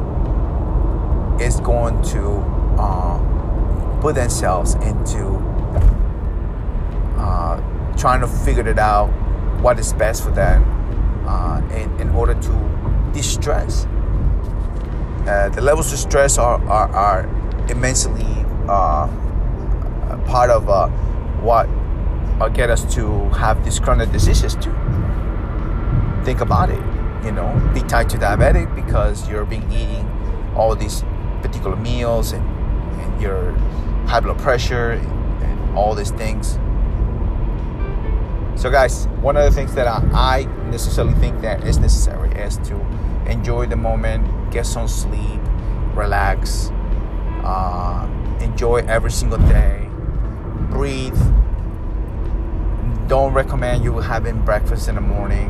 is 1.39 1.59
going 1.59 2.01
to 2.03 2.38
uh, 2.79 4.00
put 4.01 4.15
themselves 4.15 4.75
into 4.75 5.38
uh, 7.17 7.95
trying 7.97 8.19
to 8.19 8.27
figure 8.27 8.67
it 8.67 8.79
out 8.79 9.07
what 9.61 9.79
is 9.79 9.93
best 9.93 10.23
for 10.23 10.31
them 10.31 10.63
uh, 11.27 11.61
in, 11.73 12.00
in 12.00 12.09
order 12.09 12.33
to 12.33 13.11
distress. 13.13 13.85
Uh, 15.27 15.50
the 15.53 15.61
levels 15.61 15.93
of 15.93 16.00
stress 16.00 16.38
are, 16.38 16.59
are, 16.65 16.89
are 16.89 17.21
immensely 17.69 18.25
uh, 18.67 19.07
part 20.25 20.50
of 20.50 20.67
uh, 20.67 20.89
what 21.41 21.67
uh, 22.39 22.50
get 22.50 22.69
us 22.69 22.91
to 22.95 23.29
have 23.29 23.63
these 23.63 23.79
chronic 23.79 24.12
diseases 24.12 24.55
too. 24.55 24.74
Think 26.24 26.41
about 26.41 26.69
it. 26.69 26.81
You 27.25 27.31
know, 27.31 27.71
be 27.74 27.81
tied 27.81 28.10
to 28.12 28.17
diabetic 28.17 28.74
because 28.75 29.29
you're 29.29 29.45
being 29.45 29.71
eating 29.71 30.07
all 30.55 30.75
these 30.75 31.03
particular 31.41 31.75
meals 31.75 32.31
and, 32.31 32.43
and 33.01 33.21
your 33.21 33.51
high 34.07 34.19
blood 34.19 34.39
pressure 34.39 34.91
and, 34.91 35.43
and 35.43 35.77
all 35.77 35.93
these 35.93 36.12
things. 36.12 36.57
So, 38.60 38.69
guys, 38.69 39.07
one 39.21 39.38
of 39.38 39.43
the 39.43 39.51
things 39.51 39.74
that 39.75 39.88
I, 39.88 40.01
I 40.13 40.43
necessarily 40.69 41.13
think 41.15 41.41
that 41.41 41.63
is 41.63 41.79
necessary 41.79 42.31
is 42.31 42.57
to 42.69 42.75
enjoy 43.27 43.65
the 43.65 43.75
moment, 43.75 44.51
get 44.51 44.65
some 44.65 44.88
sleep, 44.88 45.41
relax, 45.93 46.69
uh, 47.43 48.07
enjoy 48.41 48.77
every 48.88 49.12
single 49.12 49.39
day 49.39 49.80
breathe. 50.71 51.19
Don't 53.07 53.33
recommend 53.33 53.83
you 53.83 53.99
having 53.99 54.41
breakfast 54.43 54.87
in 54.87 54.95
the 54.95 55.01
morning. 55.01 55.49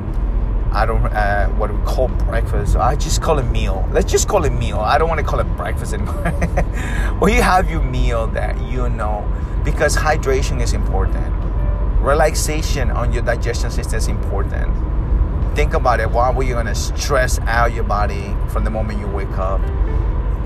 I 0.74 0.86
don't 0.86 1.06
uh, 1.06 1.48
what 1.50 1.72
we 1.72 1.82
call 1.86 2.08
breakfast. 2.08 2.76
I 2.76 2.96
just 2.96 3.22
call 3.22 3.40
it 3.40 3.44
meal. 3.44 3.88
Let's 3.92 4.12
just 4.12 4.28
call 4.28 4.46
it 4.46 4.52
meal. 4.52 4.80
I 4.80 4.98
don't 4.98 5.10
want 5.10 5.20
to 5.20 5.26
call 5.26 5.40
it 5.40 5.58
breakfast 5.58 5.94
anymore. 5.94 6.16
when 7.20 7.34
you 7.34 7.42
have 7.42 7.70
your 7.70 7.84
meal 7.84 8.28
that 8.28 8.60
you 8.70 8.90
know, 8.90 9.30
because 9.64 9.96
hydration 9.96 10.62
is 10.62 10.74
important. 10.74 11.34
Relaxation 12.02 12.90
on 12.90 13.14
your 13.14 13.22
digestion 13.22 13.70
system 13.70 13.98
is 13.98 14.08
important. 14.08 14.74
Think 15.56 15.74
about 15.74 16.00
it. 16.00 16.10
Why 16.10 16.32
were 16.32 16.44
you 16.44 16.54
gonna 16.54 16.74
stress 16.74 17.38
out 17.42 17.74
your 17.74 17.84
body 17.84 18.34
from 18.48 18.64
the 18.64 18.72
moment 18.72 19.00
you 19.00 19.08
wake 19.08 19.38
up? 19.38 19.62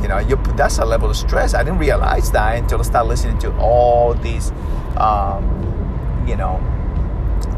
You 0.02 0.08
know, 0.08 0.20
you, 0.20 0.36
that's 0.56 0.78
a 0.78 0.86
level 0.86 1.10
of 1.10 1.16
stress. 1.16 1.54
I 1.54 1.64
didn't 1.64 1.80
realize 1.80 2.32
that 2.32 2.58
until 2.58 2.80
I 2.80 2.84
started 2.84 3.10
listening 3.10 3.40
to 3.40 3.58
all 3.58 4.14
these, 4.14 4.52
um, 4.98 5.44
you 6.28 6.36
know, 6.36 6.62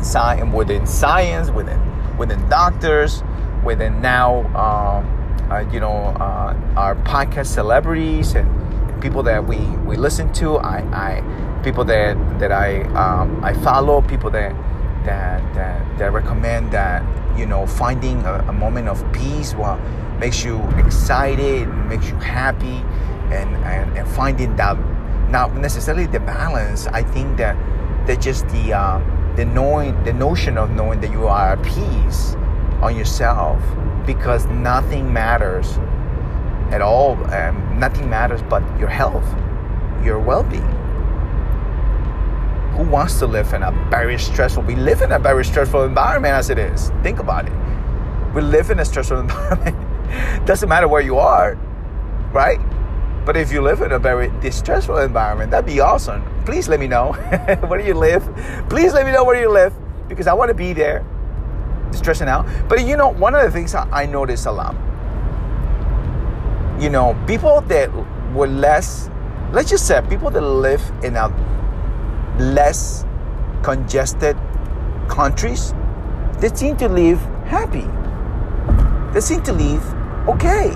science 0.01 0.53
within 0.53 0.85
science, 0.87 1.49
within 1.49 1.79
within 2.17 2.47
doctors, 2.49 3.23
within 3.63 4.01
now, 4.01 4.39
um, 4.55 5.51
uh, 5.51 5.59
you 5.71 5.79
know, 5.79 5.93
uh, 6.19 6.55
our 6.75 6.95
podcast 6.95 7.47
celebrities 7.47 8.33
and 8.33 9.01
people 9.01 9.23
that 9.23 9.45
we 9.45 9.57
we 9.85 9.95
listen 9.95 10.31
to. 10.33 10.57
I, 10.57 10.79
I 10.93 11.61
people 11.63 11.83
that 11.85 12.17
that 12.39 12.51
I 12.51 12.81
um, 12.93 13.43
I 13.43 13.53
follow, 13.53 14.01
people 14.01 14.29
that 14.31 14.53
that 15.05 15.53
that 15.53 15.97
that 15.99 16.13
recommend 16.13 16.71
that 16.71 17.03
you 17.37 17.45
know 17.45 17.65
finding 17.65 18.21
a, 18.23 18.45
a 18.47 18.53
moment 18.53 18.87
of 18.87 19.03
peace 19.13 19.53
while 19.53 19.79
makes 20.19 20.43
you 20.43 20.61
excited, 20.77 21.67
makes 21.85 22.09
you 22.09 22.15
happy, 22.15 22.83
and, 23.33 23.55
and, 23.65 23.97
and 23.97 24.07
finding 24.07 24.55
that 24.55 24.77
not 25.29 25.55
necessarily 25.55 26.05
the 26.05 26.19
balance. 26.19 26.87
I 26.87 27.03
think 27.03 27.37
that 27.37 27.55
that 28.07 28.21
just 28.21 28.47
the 28.49 28.73
uh, 28.73 28.99
the 29.35 29.45
knowing 29.45 30.01
the 30.03 30.13
notion 30.13 30.57
of 30.57 30.71
knowing 30.71 31.01
that 31.01 31.11
you 31.11 31.27
are 31.27 31.53
at 31.53 31.63
peace 31.63 32.35
on 32.81 32.95
yourself 32.95 33.61
because 34.05 34.45
nothing 34.45 35.11
matters 35.11 35.77
at 36.71 36.81
all. 36.81 37.13
Um, 37.33 37.79
nothing 37.79 38.09
matters 38.09 38.41
but 38.43 38.63
your 38.79 38.89
health, 38.89 39.25
your 40.03 40.19
well-being. 40.19 40.61
Who 42.77 42.83
wants 42.83 43.19
to 43.19 43.27
live 43.27 43.53
in 43.53 43.63
a 43.63 43.71
very 43.89 44.17
stressful? 44.19 44.63
We 44.63 44.75
live 44.75 45.01
in 45.01 45.11
a 45.11 45.19
very 45.19 45.43
stressful 45.43 45.83
environment 45.83 46.33
as 46.33 46.49
it 46.49 46.59
is. 46.59 46.91
Think 47.01 47.19
about 47.19 47.47
it. 47.47 47.53
We 48.33 48.41
live 48.41 48.69
in 48.69 48.79
a 48.79 48.85
stressful 48.85 49.19
environment 49.21 49.86
doesn't 50.45 50.69
matter 50.69 50.87
where 50.87 51.01
you 51.01 51.17
are, 51.17 51.55
right? 52.31 52.59
But 53.25 53.35
if 53.35 53.51
you 53.51 53.61
live 53.61 53.81
in 53.81 53.91
a 53.91 53.99
very 53.99 54.29
distressful 54.39 54.99
environment, 54.99 55.51
that'd 55.51 55.65
be 55.65 55.81
awesome. 55.81 56.23
Please 56.45 56.69
let 56.69 56.79
me 56.79 56.87
know 56.87 57.11
where 57.67 57.81
you 57.81 57.93
live. 57.93 58.23
Please 58.69 58.93
let 58.93 59.05
me 59.05 59.11
know 59.11 59.25
where 59.25 59.39
you 59.39 59.51
live 59.51 59.73
because 60.07 60.27
I 60.27 60.33
want 60.33 60.47
to 60.47 60.55
be 60.55 60.71
there, 60.71 61.05
stressing 61.91 62.29
out. 62.29 62.47
But 62.69 62.87
you 62.87 62.95
know, 62.95 63.09
one 63.09 63.35
of 63.35 63.43
the 63.43 63.51
things 63.51 63.75
I 63.75 64.05
notice 64.05 64.45
a 64.45 64.51
lot, 64.51 64.75
you 66.81 66.89
know, 66.89 67.21
people 67.27 67.59
that 67.61 67.91
were 68.33 68.47
less, 68.47 69.09
let's 69.51 69.69
just 69.69 69.87
say, 69.87 70.01
people 70.09 70.29
that 70.31 70.39
live 70.39 70.81
in 71.03 71.17
a 71.17 71.27
less 72.39 73.05
congested 73.61 74.37
countries, 75.09 75.73
they 76.39 76.47
seem 76.49 76.77
to 76.77 76.87
live 76.87 77.19
happy. 77.45 77.85
They 79.13 79.21
seem 79.21 79.41
to 79.43 79.51
live 79.51 79.83
okay. 80.27 80.69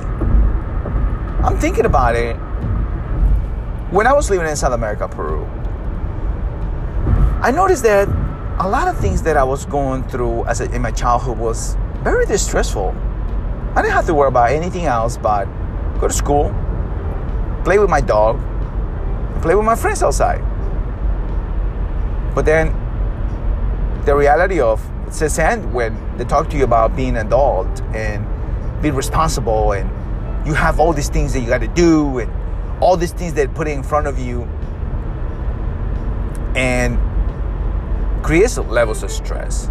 I'm 1.44 1.58
thinking 1.60 1.86
about 1.86 2.16
it. 2.16 2.36
When 3.92 4.08
I 4.08 4.14
was 4.14 4.30
living 4.30 4.48
in 4.48 4.56
South 4.56 4.74
America, 4.74 5.08
Peru, 5.08 5.46
I 7.42 7.52
noticed 7.52 7.84
that 7.84 8.08
a 8.60 8.70
lot 8.70 8.88
of 8.88 8.98
things 9.00 9.24
that 9.24 9.36
I 9.36 9.44
was 9.44 9.66
going 9.66 10.04
through 10.04 10.46
as 10.46 10.62
a, 10.62 10.72
in 10.74 10.82
my 10.82 10.92
childhood 10.92 11.38
was 11.38 11.76
very 12.04 12.26
distressful. 12.26 12.96
I 13.76 13.82
didn't 13.82 13.94
have 13.94 14.06
to 14.06 14.14
worry 14.14 14.28
about 14.28 14.52
anything 14.52 14.86
else 14.86 15.18
but 15.18 15.46
go 16.00 16.08
to 16.08 16.14
school, 16.14 16.54
play 17.64 17.80
with 17.80 17.90
my 17.90 18.02
dog, 18.02 18.40
play 19.42 19.56
with 19.56 19.66
my 19.66 19.76
friends 19.76 20.04
outside. 20.04 20.42
But 22.36 22.46
then 22.46 22.74
the 24.06 24.16
reality 24.16 24.60
of 24.60 24.82
says 25.10 25.38
and 25.40 25.74
when 25.74 26.18
they 26.18 26.24
talk 26.24 26.50
to 26.50 26.58
you 26.58 26.64
about 26.64 26.96
being 26.96 27.18
an 27.18 27.28
adult 27.28 27.82
and 27.94 28.26
being 28.82 28.96
responsible 28.96 29.74
and 29.74 29.90
you 30.48 30.54
have 30.54 30.80
all 30.80 30.94
these 30.94 31.10
things 31.10 31.34
that 31.34 31.42
you 31.42 31.48
got 31.48 31.62
to 31.62 31.68
do 31.68 32.20
and 32.20 32.32
all 32.82 32.98
these 32.98 33.14
things 33.14 33.34
that 33.36 33.54
put 33.54 33.68
in 33.68 33.84
front 33.84 34.08
of 34.08 34.18
you. 34.18 34.44
And 36.56 37.00
creates 38.24 38.58
levels 38.58 39.04
of 39.04 39.12
stress 39.12 39.68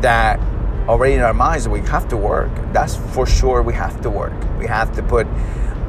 that 0.00 0.38
already 0.88 1.14
in 1.14 1.20
our 1.20 1.32
minds 1.34 1.68
we 1.68 1.80
have 1.80 2.06
to 2.08 2.16
work. 2.16 2.50
That's 2.72 2.96
for 2.96 3.26
sure 3.26 3.62
we 3.62 3.72
have 3.74 4.00
to 4.02 4.10
work. 4.10 4.34
We 4.58 4.66
have 4.66 4.94
to 4.96 5.02
put 5.02 5.26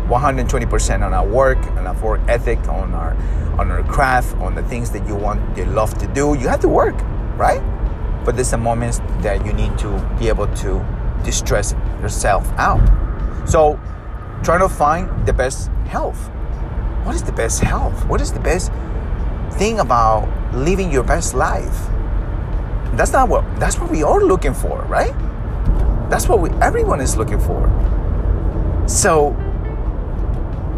120% 0.07 1.05
on 1.05 1.13
our 1.13 1.27
work 1.27 1.57
on 1.57 1.87
our 1.87 1.95
work 1.95 2.21
ethic 2.27 2.59
on 2.67 2.93
our 2.93 3.15
on 3.59 3.71
our 3.71 3.83
craft 3.83 4.35
on 4.35 4.53
the 4.53 4.61
things 4.63 4.91
that 4.91 5.07
you 5.07 5.15
want 5.15 5.57
you 5.57 5.65
love 5.65 5.97
to 5.97 6.07
do. 6.07 6.37
You 6.39 6.47
have 6.47 6.59
to 6.61 6.69
work 6.69 6.95
right? 7.37 7.61
But 8.23 8.35
there's 8.35 8.47
some 8.47 8.61
moments 8.61 8.99
that 9.19 9.45
you 9.45 9.53
need 9.53 9.77
to 9.79 10.17
be 10.19 10.27
able 10.27 10.47
to 10.55 10.85
distress 11.25 11.73
yourself 12.01 12.47
out. 12.57 12.79
So, 13.49 13.79
trying 14.43 14.61
to 14.61 14.69
find 14.69 15.25
the 15.25 15.33
best 15.33 15.67
health. 15.87 16.29
What 17.03 17.15
is 17.15 17.23
the 17.23 17.31
best 17.31 17.61
health? 17.61 18.05
What 18.07 18.21
is 18.21 18.31
the 18.31 18.39
best 18.39 18.71
thing 19.57 19.79
about 19.79 20.27
living 20.53 20.91
your 20.91 21.03
best 21.03 21.33
life. 21.33 21.89
That's 22.95 23.11
not 23.11 23.29
what 23.29 23.43
that's 23.59 23.79
what 23.79 23.89
we 23.89 24.03
are 24.03 24.23
looking 24.23 24.53
for, 24.53 24.81
right? 24.83 25.13
That's 26.09 26.27
what 26.27 26.39
we 26.39 26.49
everyone 26.61 27.01
is 27.01 27.17
looking 27.17 27.39
for. 27.39 27.67
So 28.87 29.31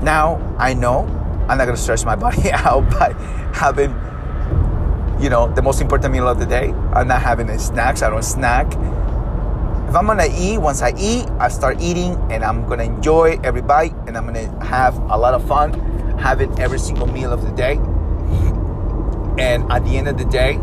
now 0.02 0.38
I 0.58 0.74
know 0.74 1.06
I'm 1.48 1.58
not 1.58 1.66
gonna 1.66 1.78
stress 1.78 2.06
my 2.06 2.16
body 2.26 2.52
out 2.52 2.90
by 2.92 3.14
having 3.54 3.92
you 5.22 5.30
know 5.30 5.52
the 5.54 5.62
most 5.62 5.82
important 5.82 6.14
meal 6.14 6.28
of 6.28 6.40
the 6.40 6.46
day. 6.46 6.74
I'm 6.94 7.08
not 7.08 7.22
having 7.22 7.50
any 7.50 7.60
snacks, 7.60 8.02
I 8.02 8.10
don't 8.10 8.24
snack. 8.24 8.68
If 9.88 9.96
I'm 9.96 10.06
gonna 10.06 10.28
eat, 10.38 10.58
once 10.58 10.82
I 10.82 10.94
eat, 10.98 11.30
I 11.40 11.48
start 11.48 11.80
eating 11.80 12.18
and 12.30 12.44
I'm 12.44 12.68
gonna 12.68 12.84
enjoy 12.84 13.40
every 13.42 13.62
bite 13.62 13.94
and 14.06 14.18
I'm 14.18 14.26
gonna 14.26 14.66
have 14.66 14.98
a 15.10 15.18
lot 15.18 15.34
of 15.34 15.48
fun 15.48 15.72
having 16.20 16.60
every 16.60 16.78
single 16.78 17.08
meal 17.08 17.32
of 17.32 17.42
the 17.42 17.52
day. 17.52 17.76
And 19.42 19.72
at 19.72 19.86
the 19.86 19.98
end 19.98 20.10
of 20.10 20.18
the 20.18 20.26
day, 20.26 20.56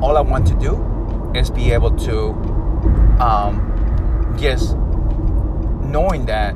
all 0.00 0.16
I 0.16 0.22
want 0.22 0.46
to 0.46 0.54
do 0.54 0.82
is 1.34 1.50
be 1.50 1.70
able 1.72 1.94
to 1.98 2.30
um, 3.20 4.34
just 4.38 4.74
knowing 5.84 6.24
that 6.24 6.54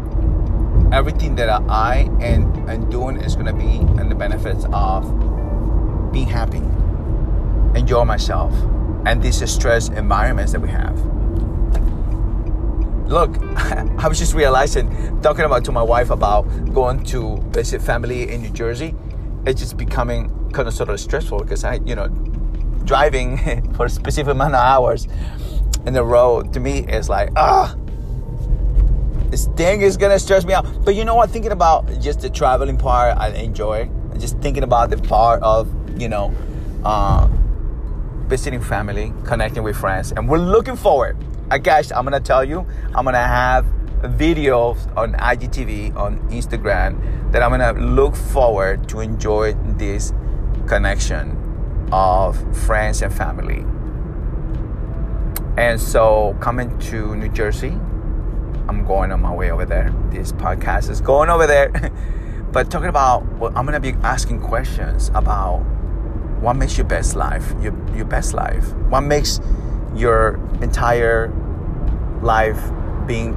everything 0.93 1.35
that 1.35 1.51
I 1.51 2.09
am, 2.23 2.67
am 2.67 2.89
doing 2.89 3.19
is 3.19 3.37
to 3.37 3.53
be 3.53 3.77
in 3.77 4.09
the 4.09 4.15
benefits 4.15 4.65
of 4.73 5.05
being 6.13 6.29
happy, 6.29 6.63
enjoy 7.79 8.05
myself, 8.05 8.55
and 9.05 9.23
these 9.23 9.47
stress 9.53 9.91
environments 9.91 10.53
that 10.53 10.63
we 10.63 10.71
have. 10.71 11.20
Look, 13.11 13.43
I 13.57 14.07
was 14.07 14.21
just 14.21 14.35
realizing, 14.35 15.21
talking 15.21 15.45
about 15.45 15.65
to 15.65 15.73
my 15.73 15.83
wife 15.83 16.11
about 16.11 16.43
going 16.73 17.03
to 17.07 17.39
visit 17.49 17.83
family 17.83 18.31
in 18.31 18.43
New 18.43 18.51
Jersey, 18.51 18.95
it's 19.45 19.61
just 19.61 19.77
becoming 19.77 20.31
kind 20.53 20.69
of 20.69 20.75
sort 20.75 20.91
of 20.91 21.01
stressful 21.01 21.41
because 21.41 21.65
I, 21.65 21.81
you 21.85 21.97
know, 21.97 22.07
driving 22.85 23.73
for 23.75 23.87
a 23.87 23.91
specific 23.91 24.31
amount 24.31 24.55
of 24.55 24.61
hours 24.61 25.09
in 25.87 25.93
the 25.93 26.05
road 26.05 26.53
to 26.53 26.61
me 26.61 26.87
is 26.87 27.09
like, 27.09 27.31
ah, 27.35 27.75
this 29.31 29.47
thing 29.57 29.83
is 29.83 29.97
gonna 29.97 30.21
stress 30.21 30.45
me 30.45 30.53
out. 30.55 30.85
But 30.85 30.95
you 30.95 31.05
know 31.05 31.17
what? 31.17 31.31
Thinking 31.31 31.51
about 31.51 31.91
just 32.01 32.21
the 32.21 32.31
traveling 32.31 32.79
part, 32.79 33.19
I 33.19 33.31
enjoy. 33.31 33.91
Just 34.19 34.39
thinking 34.39 34.63
about 34.63 34.89
the 34.91 34.99
part 34.99 35.43
of, 35.43 35.69
you 36.01 36.09
know, 36.09 36.33
uh, 36.85 37.27
visiting 38.29 38.63
family, 38.63 39.13
connecting 39.25 39.65
with 39.65 39.77
friends, 39.77 40.13
and 40.13 40.29
we're 40.29 40.39
looking 40.39 40.77
forward. 40.77 41.17
I 41.51 41.59
guess 41.59 41.91
I'm 41.91 42.05
gonna 42.05 42.21
tell 42.21 42.45
you, 42.45 42.65
I'm 42.95 43.05
gonna 43.05 43.27
have 43.27 43.67
videos 44.03 44.79
on 44.97 45.15
IGTV, 45.15 45.97
on 45.97 46.21
Instagram, 46.31 47.33
that 47.33 47.43
I'm 47.43 47.51
gonna 47.51 47.73
look 47.73 48.15
forward 48.15 48.89
to 48.91 49.01
enjoy 49.01 49.55
this 49.77 50.13
connection 50.69 51.37
of 51.93 52.39
friends 52.57 53.03
and 53.03 53.13
family. 53.13 53.65
And 55.61 55.81
so 55.81 56.37
coming 56.41 56.79
to 56.91 57.17
New 57.17 57.29
Jersey, 57.29 57.77
I'm 58.69 58.85
going 58.87 59.11
on 59.11 59.21
my 59.21 59.35
way 59.35 59.51
over 59.51 59.67
there. 59.67 59.93
This 60.11 60.31
podcast 60.31 60.89
is 60.89 61.01
going 61.01 61.29
over 61.31 61.49
there. 61.49 61.71
but 62.53 62.71
talking 62.71 62.89
about, 62.89 63.27
well, 63.39 63.53
I'm 63.57 63.67
gonna 63.67 63.81
be 63.81 63.95
asking 64.05 64.41
questions 64.41 65.11
about 65.15 65.59
what 66.41 66.55
makes 66.55 66.79
your 66.79 66.87
best 66.87 67.17
life, 67.17 67.53
your, 67.61 67.75
your 67.95 68.05
best 68.07 68.35
life. 68.35 68.73
What 68.89 69.01
makes 69.01 69.41
your 69.95 70.39
entire 70.63 71.29
life 72.23 72.61
being 73.07 73.35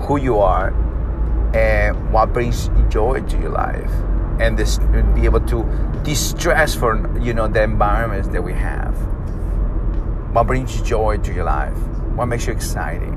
who 0.00 0.18
you 0.18 0.38
are 0.38 0.70
and 1.54 2.12
what 2.12 2.32
brings 2.32 2.68
joy 2.88 3.20
to 3.22 3.38
your 3.38 3.50
life 3.50 3.90
and 4.40 4.58
this 4.58 4.78
be 5.14 5.24
able 5.24 5.40
to 5.40 5.64
distress 6.04 6.74
for 6.74 6.96
you 7.18 7.32
know 7.32 7.48
the 7.48 7.62
environments 7.62 8.28
that 8.28 8.42
we 8.42 8.52
have. 8.52 8.94
What 10.34 10.46
brings 10.46 10.82
joy 10.82 11.16
to 11.18 11.32
your 11.32 11.44
life? 11.44 11.76
What 12.14 12.26
makes 12.26 12.46
you 12.46 12.52
exciting? 12.52 13.14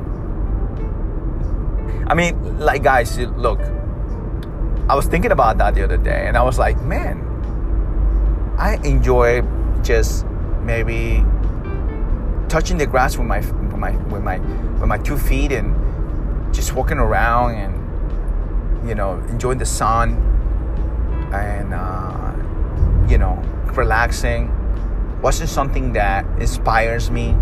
I 2.07 2.13
mean 2.13 2.59
like 2.59 2.83
guys 2.83 3.17
look 3.19 3.59
i 4.89 4.95
was 4.95 5.05
thinking 5.05 5.31
about 5.31 5.59
that 5.59 5.75
the 5.75 5.83
other 5.83 5.97
day 5.97 6.25
and 6.27 6.35
i 6.35 6.41
was 6.41 6.57
like 6.57 6.81
man 6.81 7.17
i 8.57 8.75
enjoy 8.83 9.41
just 9.83 10.25
maybe 10.63 11.23
touching 12.49 12.77
the 12.77 12.85
grass 12.85 13.17
with 13.17 13.27
my 13.27 13.39
with 13.39 13.77
my 13.77 13.91
with 14.07 14.23
my 14.23 14.37
with 14.37 14.87
my 14.87 14.97
two 14.97 15.17
feet 15.17 15.51
and 15.51 15.73
just 16.53 16.73
walking 16.73 16.97
around 16.97 17.55
and 17.55 18.87
you 18.87 18.95
know 18.95 19.13
enjoying 19.29 19.57
the 19.57 19.65
sun 19.65 20.13
and 21.31 21.73
uh, 21.73 22.33
you 23.09 23.17
know 23.17 23.41
relaxing 23.73 24.51
watching 25.21 25.47
something 25.47 25.93
that 25.93 26.25
inspires 26.41 27.11
me 27.11 27.35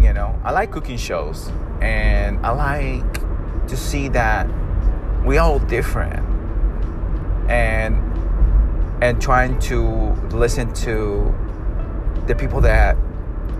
you 0.00 0.12
know. 0.12 0.38
I 0.44 0.52
like 0.52 0.70
cooking 0.70 0.96
shows 0.96 1.50
and 1.80 2.44
i 2.44 2.50
like 2.50 3.68
to 3.68 3.76
see 3.76 4.08
that 4.08 4.48
we 5.24 5.38
all 5.38 5.58
different 5.58 6.24
and 7.48 7.96
and 9.02 9.20
trying 9.20 9.58
to 9.60 10.12
listen 10.30 10.72
to 10.74 11.34
the 12.26 12.34
people 12.34 12.60
that 12.60 12.96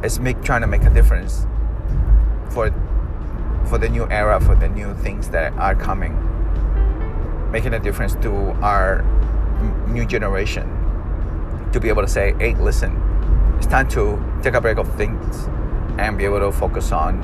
is 0.02 0.20
make 0.20 0.42
trying 0.42 0.60
to 0.60 0.66
make 0.66 0.82
a 0.82 0.90
difference 0.90 1.46
for 2.50 2.72
for 3.68 3.78
the 3.78 3.88
new 3.88 4.08
era 4.10 4.40
for 4.40 4.54
the 4.54 4.68
new 4.68 4.94
things 4.94 5.28
that 5.28 5.52
are 5.54 5.74
coming 5.74 6.16
making 7.50 7.74
a 7.74 7.78
difference 7.78 8.14
to 8.16 8.30
our 8.62 9.02
new 9.88 10.06
generation 10.06 10.78
to 11.72 11.80
be 11.80 11.88
able 11.88 12.02
to 12.02 12.08
say, 12.08 12.34
hey, 12.38 12.54
listen, 12.54 12.96
it's 13.56 13.66
time 13.66 13.88
to 13.88 14.22
take 14.42 14.54
a 14.54 14.60
break 14.60 14.78
of 14.78 14.92
things 14.96 15.48
and 15.98 16.16
be 16.16 16.24
able 16.24 16.40
to 16.40 16.52
focus 16.52 16.92
on 16.92 17.22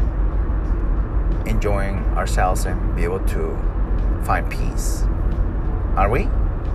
enjoying 1.47 1.99
ourselves 2.17 2.65
and 2.65 2.97
be 2.97 3.05
able 3.05 3.21
to 3.21 3.57
find 4.25 4.51
peace. 4.51 5.03
Are 5.97 6.11
we? 6.11 6.29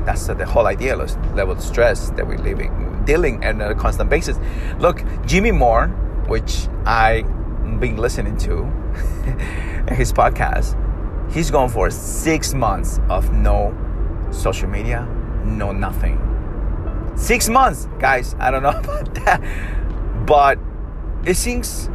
That's 0.06 0.28
the 0.28 0.46
whole 0.46 0.68
idea 0.68 0.96
level 0.96 1.52
of 1.52 1.62
stress 1.62 2.10
that 2.12 2.26
we're 2.26 2.38
living, 2.38 2.72
dealing 3.06 3.44
on 3.46 3.62
a 3.62 3.76
constant 3.76 4.10
basis. 4.10 4.38
Look, 4.80 5.04
Jimmy 5.26 5.52
Moore, 5.52 5.88
which 6.28 6.68
I've 6.86 7.26
been 7.80 7.98
listening 7.98 8.38
to, 8.38 8.66
his 9.94 10.12
podcast, 10.14 10.76
He's 11.32 11.52
going 11.52 11.70
for 11.70 11.92
six 11.92 12.56
months 12.56 13.00
of 13.08 13.32
no 13.32 13.76
social 14.32 14.68
media, 14.68 15.06
no 15.46 15.72
nothing. 15.72 16.18
Six 17.16 17.50
months, 17.50 17.88
guys. 18.00 18.36
I 18.40 18.50
don't 18.50 18.64
know 18.64 18.70
about 18.84 19.14
that, 19.26 19.40
but 20.26 20.58
it 21.26 21.36
seems 21.36 21.88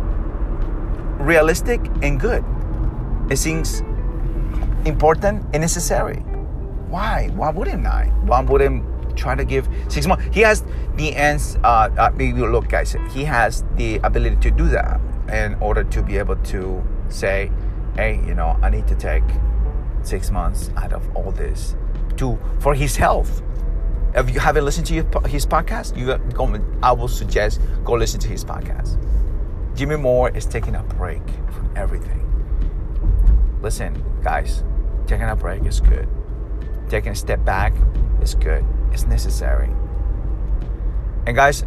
realistic 1.19 1.81
and 2.01 2.21
good. 2.21 2.45
It 3.29 3.39
seems 3.39 3.81
important 4.85 5.47
and 5.53 5.63
necessary. 5.63 6.19
Why? 6.89 7.31
Why 7.35 7.51
wouldn't 7.51 7.87
I? 7.87 8.13
Why 8.25 8.41
wouldn't 8.41 8.85
try 9.15 9.35
to 9.35 9.45
give 9.45 9.69
six 9.89 10.07
months? 10.07 10.25
He 10.33 10.41
has 10.41 10.65
the 10.97 11.15
ends. 11.15 11.57
Uh, 11.65 11.91
uh, 11.99 12.11
look, 12.19 12.69
guys. 12.69 12.97
He 13.11 13.25
has 13.25 13.65
the 13.77 13.97
ability 13.99 14.37
to 14.37 14.51
do 14.51 14.69
that 14.69 15.01
in 15.33 15.55
order 15.61 15.85
to 15.85 16.03
be 16.03 16.19
able 16.19 16.37
to 16.37 16.83
say, 17.09 17.51
hey, 17.97 18.21
you 18.27 18.35
know, 18.35 18.59
I 18.63 18.71
need 18.71 18.87
to 18.89 18.95
take 18.95 19.25
six 20.03 20.31
months 20.31 20.71
out 20.77 20.93
of 20.93 21.17
all 21.17 21.33
this 21.33 21.77
to 22.17 22.39
for 22.61 22.75
his 22.75 22.97
health. 22.97 23.43
If 24.15 24.33
you 24.33 24.39
haven't 24.39 24.65
listened 24.65 24.87
to 24.89 24.95
his 25.27 25.45
podcast, 25.45 25.97
you 25.97 26.07
go, 26.35 26.61
I 26.83 26.93
will 26.93 27.09
suggest 27.09 27.61
go 27.85 27.95
listen 27.95 28.21
to 28.21 28.29
his 28.29 28.45
podcast. 28.45 28.97
Jimmy 29.75 29.97
Moore 29.97 30.31
is 30.31 30.47
taking 30.47 30.77
a 30.77 30.83
break 30.85 31.23
from 31.53 31.73
everything. 31.75 32.21
Listen, 33.61 34.05
guys, 34.23 34.63
taking 35.07 35.27
a 35.27 35.35
break 35.35 35.65
is 35.65 35.81
good. 35.81 36.09
Taking 36.89 37.13
a 37.13 37.17
step 37.17 37.45
back 37.45 37.73
is 38.23 38.37
good. 38.37 38.65
It's 38.95 39.07
necessary. 39.07 39.69
And 41.27 41.37
guys, 41.37 41.65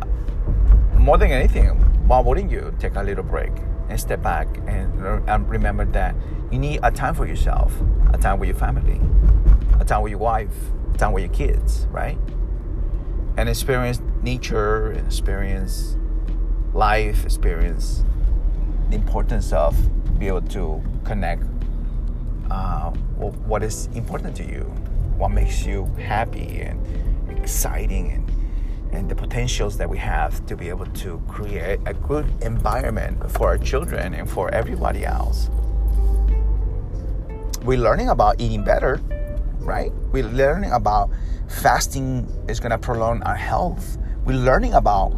more 0.95 1.19
than 1.19 1.29
anything, 1.29 1.67
why 2.07 2.19
wouldn't 2.19 2.49
you 2.49 2.73
take 2.79 2.95
a 2.95 3.03
little 3.03 3.23
break? 3.23 3.51
and 3.89 3.99
step 3.99 4.21
back 4.21 4.47
and, 4.67 5.01
and 5.29 5.49
remember 5.49 5.85
that 5.85 6.15
you 6.51 6.59
need 6.59 6.79
a 6.83 6.91
time 6.91 7.13
for 7.13 7.25
yourself, 7.25 7.73
a 8.13 8.17
time 8.17 8.39
with 8.39 8.47
your 8.47 8.57
family, 8.57 8.99
a 9.79 9.85
time 9.85 10.01
with 10.01 10.11
your 10.11 10.19
wife, 10.19 10.53
a 10.93 10.97
time 10.97 11.13
with 11.13 11.23
your 11.23 11.33
kids, 11.33 11.87
right? 11.89 12.17
And 13.37 13.47
experience 13.47 14.01
nature, 14.21 14.91
experience 14.93 15.97
life, 16.73 17.23
experience 17.23 18.03
the 18.89 18.95
importance 18.95 19.53
of 19.53 19.75
be 20.19 20.27
able 20.27 20.41
to 20.41 20.81
connect 21.03 21.43
uh, 22.49 22.89
what 22.89 23.63
is 23.63 23.87
important 23.93 24.35
to 24.37 24.43
you, 24.43 24.63
what 25.17 25.29
makes 25.29 25.65
you 25.65 25.85
happy 25.97 26.61
and 26.61 26.79
exciting 27.47 28.11
and 28.11 28.25
and 28.91 29.09
the 29.09 29.15
potentials 29.15 29.77
that 29.77 29.89
we 29.89 29.97
have 29.97 30.45
to 30.45 30.55
be 30.55 30.67
able 30.67 30.85
to 30.87 31.21
create 31.27 31.79
a 31.85 31.93
good 31.93 32.25
environment 32.41 33.15
for 33.31 33.47
our 33.47 33.57
children 33.57 34.13
and 34.13 34.29
for 34.29 34.53
everybody 34.53 35.05
else. 35.05 35.49
We're 37.63 37.79
learning 37.79 38.09
about 38.09 38.39
eating 38.39 38.63
better. 38.63 38.99
right? 39.59 39.91
We're 40.13 40.31
learning 40.43 40.71
about 40.71 41.09
fasting 41.47 42.27
is 42.47 42.59
going 42.59 42.71
to 42.71 42.77
prolong 42.77 43.21
our 43.23 43.35
health. 43.35 43.97
We're 44.25 44.43
learning 44.49 44.73
about 44.73 45.11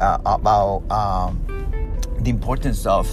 uh, 0.00 0.18
about 0.24 0.84
um, 0.90 1.32
the 2.20 2.30
importance 2.30 2.86
of 2.86 3.06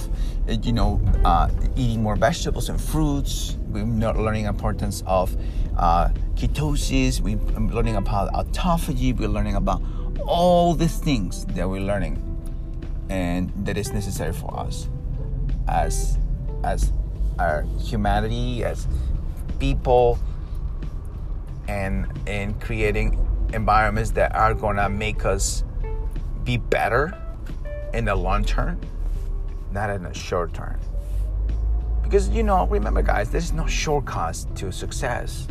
you 0.48 0.72
know 0.72 1.00
uh, 1.24 1.48
eating 1.76 2.02
more 2.02 2.16
vegetables 2.16 2.68
and 2.68 2.80
fruits. 2.80 3.56
We're 3.68 3.84
not 3.84 4.16
learning 4.16 4.46
importance 4.46 5.02
of 5.06 5.36
uh, 5.78 6.10
ketosis. 6.34 7.20
We're 7.20 7.38
learning 7.72 7.96
about 7.96 8.32
autophagy. 8.32 9.16
We're 9.16 9.28
learning 9.28 9.54
about 9.54 9.82
all 10.26 10.74
these 10.74 10.98
things 10.98 11.44
that 11.46 11.68
we're 11.68 11.80
learning, 11.80 12.22
and 13.08 13.52
that 13.64 13.78
is 13.78 13.92
necessary 13.92 14.32
for 14.32 14.58
us 14.58 14.88
as 15.68 16.18
as 16.64 16.92
our 17.38 17.62
humanity, 17.78 18.64
as 18.64 18.88
people, 19.58 20.18
and 21.68 22.06
in 22.26 22.54
creating 22.54 23.24
environments 23.52 24.10
that 24.12 24.34
are 24.34 24.54
gonna 24.54 24.88
make 24.88 25.24
us 25.24 25.64
be 26.44 26.56
better 26.56 27.16
in 27.94 28.04
the 28.04 28.14
long 28.14 28.44
term, 28.44 28.80
not 29.72 29.90
in 29.90 30.02
the 30.02 30.12
short 30.12 30.52
term. 30.52 30.78
Because 32.08 32.30
you 32.30 32.42
know, 32.42 32.66
remember 32.68 33.02
guys, 33.02 33.28
there's 33.28 33.52
no 33.52 33.66
shortcuts 33.66 34.46
to 34.54 34.72
success. 34.72 35.46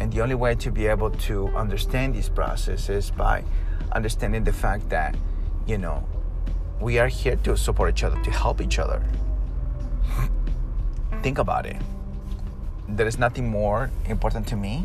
And 0.00 0.12
the 0.12 0.20
only 0.20 0.34
way 0.34 0.56
to 0.56 0.72
be 0.72 0.88
able 0.88 1.10
to 1.10 1.46
understand 1.50 2.16
this 2.16 2.28
process 2.28 2.88
is 2.88 3.12
by 3.12 3.44
understanding 3.92 4.42
the 4.42 4.52
fact 4.52 4.88
that, 4.88 5.14
you 5.64 5.78
know, 5.78 6.04
we 6.80 6.98
are 6.98 7.06
here 7.06 7.36
to 7.44 7.56
support 7.56 7.90
each 7.90 8.02
other, 8.02 8.20
to 8.20 8.32
help 8.32 8.60
each 8.60 8.80
other. 8.80 9.00
Think 11.22 11.38
about 11.38 11.66
it. 11.66 11.76
There 12.88 13.06
is 13.06 13.16
nothing 13.16 13.48
more 13.48 13.92
important 14.06 14.48
to 14.48 14.56
me 14.56 14.84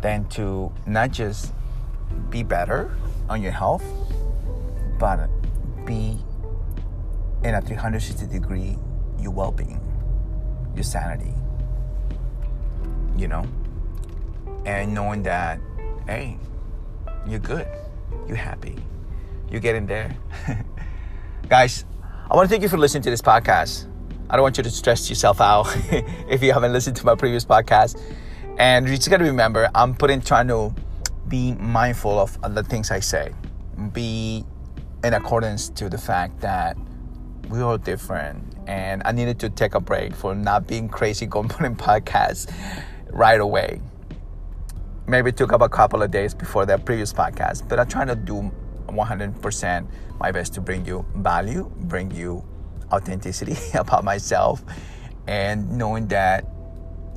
than 0.00 0.26
to 0.30 0.72
not 0.86 1.10
just 1.10 1.52
be 2.30 2.42
better 2.42 2.96
on 3.28 3.42
your 3.42 3.52
health, 3.52 3.84
but 4.98 5.28
be 5.84 6.16
in 7.44 7.54
a 7.54 7.60
360 7.60 8.26
degree 8.28 8.78
your 9.20 9.32
well-being, 9.32 9.80
your 10.74 10.84
sanity. 10.84 11.32
You 13.16 13.28
know, 13.28 13.44
and 14.66 14.92
knowing 14.92 15.22
that, 15.22 15.58
hey, 16.06 16.38
you're 17.26 17.38
good, 17.38 17.66
you're 18.26 18.36
happy, 18.36 18.76
you're 19.50 19.60
getting 19.60 19.86
there. 19.86 20.14
Guys, 21.48 21.84
I 22.30 22.34
want 22.34 22.48
to 22.48 22.50
thank 22.50 22.62
you 22.62 22.68
for 22.68 22.76
listening 22.76 23.04
to 23.04 23.10
this 23.10 23.22
podcast. 23.22 23.86
I 24.28 24.34
don't 24.34 24.42
want 24.42 24.56
you 24.56 24.64
to 24.64 24.70
stress 24.70 25.08
yourself 25.08 25.40
out 25.40 25.66
if 26.28 26.42
you 26.42 26.52
haven't 26.52 26.72
listened 26.72 26.96
to 26.96 27.06
my 27.06 27.14
previous 27.14 27.44
podcast. 27.44 28.00
And 28.58 28.88
you 28.88 28.96
just 28.96 29.08
got 29.08 29.18
to 29.18 29.24
remember, 29.24 29.70
I'm 29.74 29.94
putting 29.94 30.20
trying 30.20 30.48
to 30.48 30.74
be 31.28 31.54
mindful 31.54 32.18
of 32.18 32.36
the 32.54 32.64
things 32.64 32.90
I 32.90 33.00
say, 33.00 33.32
be 33.92 34.44
in 35.04 35.14
accordance 35.14 35.68
to 35.70 35.88
the 35.88 35.98
fact 35.98 36.40
that 36.40 36.76
we're 37.48 37.62
all 37.62 37.78
different. 37.78 38.55
And 38.66 39.02
I 39.04 39.12
needed 39.12 39.38
to 39.40 39.50
take 39.50 39.74
a 39.74 39.80
break 39.80 40.14
for 40.14 40.34
not 40.34 40.66
being 40.66 40.88
crazy 40.88 41.26
going 41.34 41.48
putting 41.48 41.76
podcasts 41.76 42.52
right 43.10 43.40
away. 43.40 43.80
Maybe 45.06 45.30
it 45.30 45.36
took 45.36 45.52
up 45.52 45.62
a 45.62 45.68
couple 45.68 46.02
of 46.02 46.10
days 46.10 46.34
before 46.34 46.66
the 46.66 46.78
previous 46.78 47.12
podcast, 47.12 47.68
but 47.68 47.78
I'm 47.78 47.88
trying 47.88 48.08
to 48.08 48.16
do 48.16 48.50
100% 48.88 49.86
my 50.18 50.32
best 50.32 50.54
to 50.54 50.60
bring 50.60 50.84
you 50.84 51.06
value, 51.14 51.70
bring 51.76 52.10
you 52.10 52.44
authenticity 52.92 53.56
about 53.78 54.04
myself, 54.04 54.64
and 55.26 55.70
knowing 55.70 56.08
that 56.08 56.46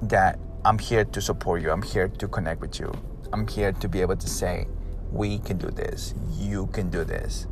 that 0.03 0.39
I'm 0.65 0.77
here 0.77 1.05
to 1.05 1.21
support 1.21 1.61
you. 1.61 1.71
I'm 1.71 1.81
here 1.81 2.07
to 2.07 2.27
connect 2.27 2.61
with 2.61 2.79
you. 2.79 2.91
I'm 3.31 3.47
here 3.47 3.71
to 3.71 3.87
be 3.87 4.01
able 4.01 4.17
to 4.17 4.27
say, 4.27 4.67
we 5.11 5.39
can 5.39 5.57
do 5.57 5.69
this. 5.69 6.13
You 6.37 6.67
can 6.67 6.89
do 6.89 7.03
this. 7.03 7.47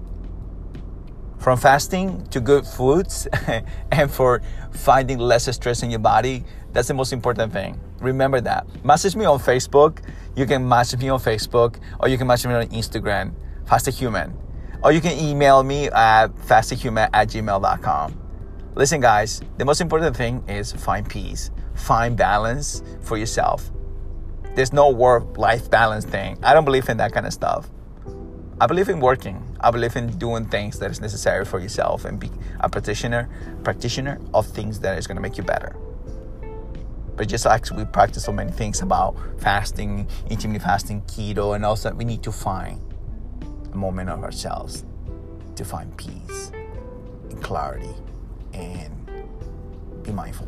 From 1.38 1.58
fasting 1.58 2.26
to 2.28 2.39
good 2.39 2.65
foods 2.65 3.28
and 3.91 4.12
for 4.12 4.41
finding 4.71 5.19
less 5.19 5.54
stress 5.56 5.84
in 5.84 5.89
your 5.89 6.00
body, 6.00 6.43
that's 6.73 6.88
the 6.88 6.93
most 6.93 7.13
important 7.13 7.54
thing. 7.54 7.80
Remember 8.00 8.41
that. 8.41 8.67
Message 8.84 9.15
me 9.15 9.26
on 9.26 9.39
Facebook. 9.39 10.00
You 10.36 10.45
can 10.45 10.67
message 10.67 11.00
me 11.00 11.10
on 11.10 11.19
Facebook 11.19 11.80
or 12.00 12.08
you 12.08 12.17
can 12.17 12.28
message 12.28 12.47
me 12.47 12.56
on 12.56 12.67
Instagram 12.67 13.34
fasterhuman. 13.65 14.34
Or 14.84 14.91
you 14.91 15.02
can 15.02 15.17
email 15.17 15.63
me 15.63 15.88
at 15.88 16.28
fasterhuman 16.36 17.10
at 17.13 17.30
gmail.com. 17.30 18.21
Listen, 18.76 19.02
guys, 19.02 19.41
the 19.58 19.65
most 19.65 19.82
important 19.82 20.15
thing 20.15 20.43
is 20.47 20.71
find 20.71 21.10
peace, 21.10 21.50
find 21.73 22.15
balance 22.15 22.84
for 23.02 23.17
yourself. 23.17 23.71
There's 24.56 24.71
no 24.71 24.89
work 24.89 25.38
life 25.38 25.69
balance 25.69 26.06
thing. 26.06 26.38
I 26.43 26.54
don't 26.54 26.65
believe 26.65 26.88
in 26.89 26.97
that 26.97 27.12
kind 27.12 27.26
of 27.26 27.34
stuff. 27.34 27.69
I 28.59 28.65
believe 28.65 28.89
in 28.89 28.99
working. 28.99 29.55
I 29.59 29.69
believe 29.69 29.95
in 29.95 30.17
doing 30.17 30.45
things 30.45 30.79
that 30.79 30.89
is 30.89 30.99
necessary 30.99 31.45
for 31.45 31.59
yourself 31.59 32.05
and 32.05 32.19
be 32.19 32.31
a 32.59 32.67
practitioner, 32.67 33.29
practitioner 33.63 34.19
of 34.33 34.47
things 34.47 34.79
that 34.79 34.97
is 34.97 35.05
going 35.05 35.15
to 35.15 35.21
make 35.21 35.37
you 35.37 35.43
better. 35.43 35.75
But 37.15 37.27
just 37.27 37.45
like 37.45 37.69
we 37.71 37.85
practice 37.85 38.23
so 38.23 38.31
many 38.31 38.51
things 38.51 38.81
about 38.81 39.15
fasting, 39.39 40.07
intermittent 40.31 40.63
fasting, 40.63 41.01
keto, 41.01 41.55
and 41.55 41.63
also 41.63 41.93
we 41.93 42.03
need 42.03 42.23
to 42.23 42.31
find 42.31 42.81
a 43.71 43.77
moment 43.77 44.09
of 44.09 44.23
ourselves 44.23 44.85
to 45.55 45.63
find 45.63 45.95
peace 45.95 46.51
and 47.29 47.41
clarity 47.43 47.93
and 48.53 48.91
be 50.01 50.11
mindful. 50.11 50.47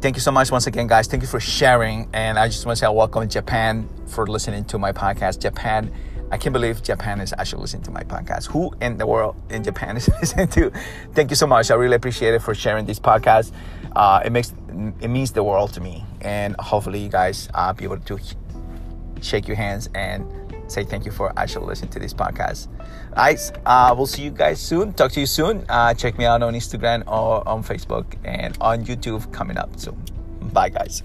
Thank 0.00 0.16
you 0.16 0.20
so 0.22 0.32
much 0.32 0.50
once 0.50 0.66
again, 0.66 0.86
guys. 0.86 1.06
Thank 1.08 1.22
you 1.22 1.28
for 1.28 1.40
sharing. 1.40 2.08
And 2.14 2.38
I 2.38 2.48
just 2.48 2.64
want 2.64 2.78
to 2.78 2.84
say 2.86 2.90
welcome 2.90 3.22
to 3.22 3.28
Japan 3.28 3.88
for 4.06 4.26
listening 4.26 4.64
to 4.64 4.78
my 4.78 4.92
podcast. 4.92 5.40
Japan, 5.40 5.92
I 6.32 6.38
can't 6.38 6.54
believe 6.54 6.82
Japan 6.82 7.20
is 7.20 7.34
actually 7.36 7.60
listening 7.60 7.82
to 7.82 7.90
my 7.90 8.02
podcast. 8.02 8.46
Who 8.46 8.72
in 8.80 8.96
the 8.96 9.06
world 9.06 9.36
in 9.50 9.62
Japan 9.62 9.96
is 9.98 10.08
listening 10.08 10.48
to? 10.48 10.72
Thank 11.12 11.28
you 11.30 11.36
so 11.36 11.46
much. 11.46 11.70
I 11.70 11.74
really 11.74 11.94
appreciate 11.94 12.32
it 12.32 12.40
for 12.40 12.54
sharing 12.54 12.86
this 12.86 12.98
podcast. 12.98 13.52
Uh, 13.94 14.22
it 14.24 14.32
makes 14.32 14.54
it 15.00 15.08
means 15.08 15.32
the 15.32 15.44
world 15.44 15.74
to 15.74 15.80
me, 15.82 16.04
and 16.22 16.56
hopefully 16.58 17.00
you 17.00 17.10
guys 17.10 17.50
uh, 17.52 17.74
be 17.74 17.84
able 17.84 17.98
to 17.98 18.18
shake 19.20 19.46
your 19.46 19.56
hands 19.56 19.90
and 19.94 20.26
say 20.68 20.84
thank 20.84 21.04
you 21.04 21.12
for 21.12 21.38
actually 21.38 21.66
listening 21.66 21.90
to 21.90 21.98
this 21.98 22.14
podcast. 22.14 22.68
Guys, 23.14 23.52
uh, 23.66 23.94
we'll 23.94 24.06
see 24.06 24.22
you 24.22 24.30
guys 24.30 24.58
soon. 24.58 24.94
Talk 24.94 25.12
to 25.12 25.20
you 25.20 25.26
soon. 25.26 25.66
Uh, 25.68 25.92
check 25.92 26.16
me 26.16 26.24
out 26.24 26.42
on 26.42 26.54
Instagram 26.54 27.06
or 27.06 27.46
on 27.46 27.62
Facebook 27.62 28.06
and 28.24 28.56
on 28.58 28.86
YouTube 28.86 29.30
coming 29.34 29.58
up 29.58 29.78
soon. 29.78 30.02
Bye, 30.54 30.70
guys. 30.70 31.02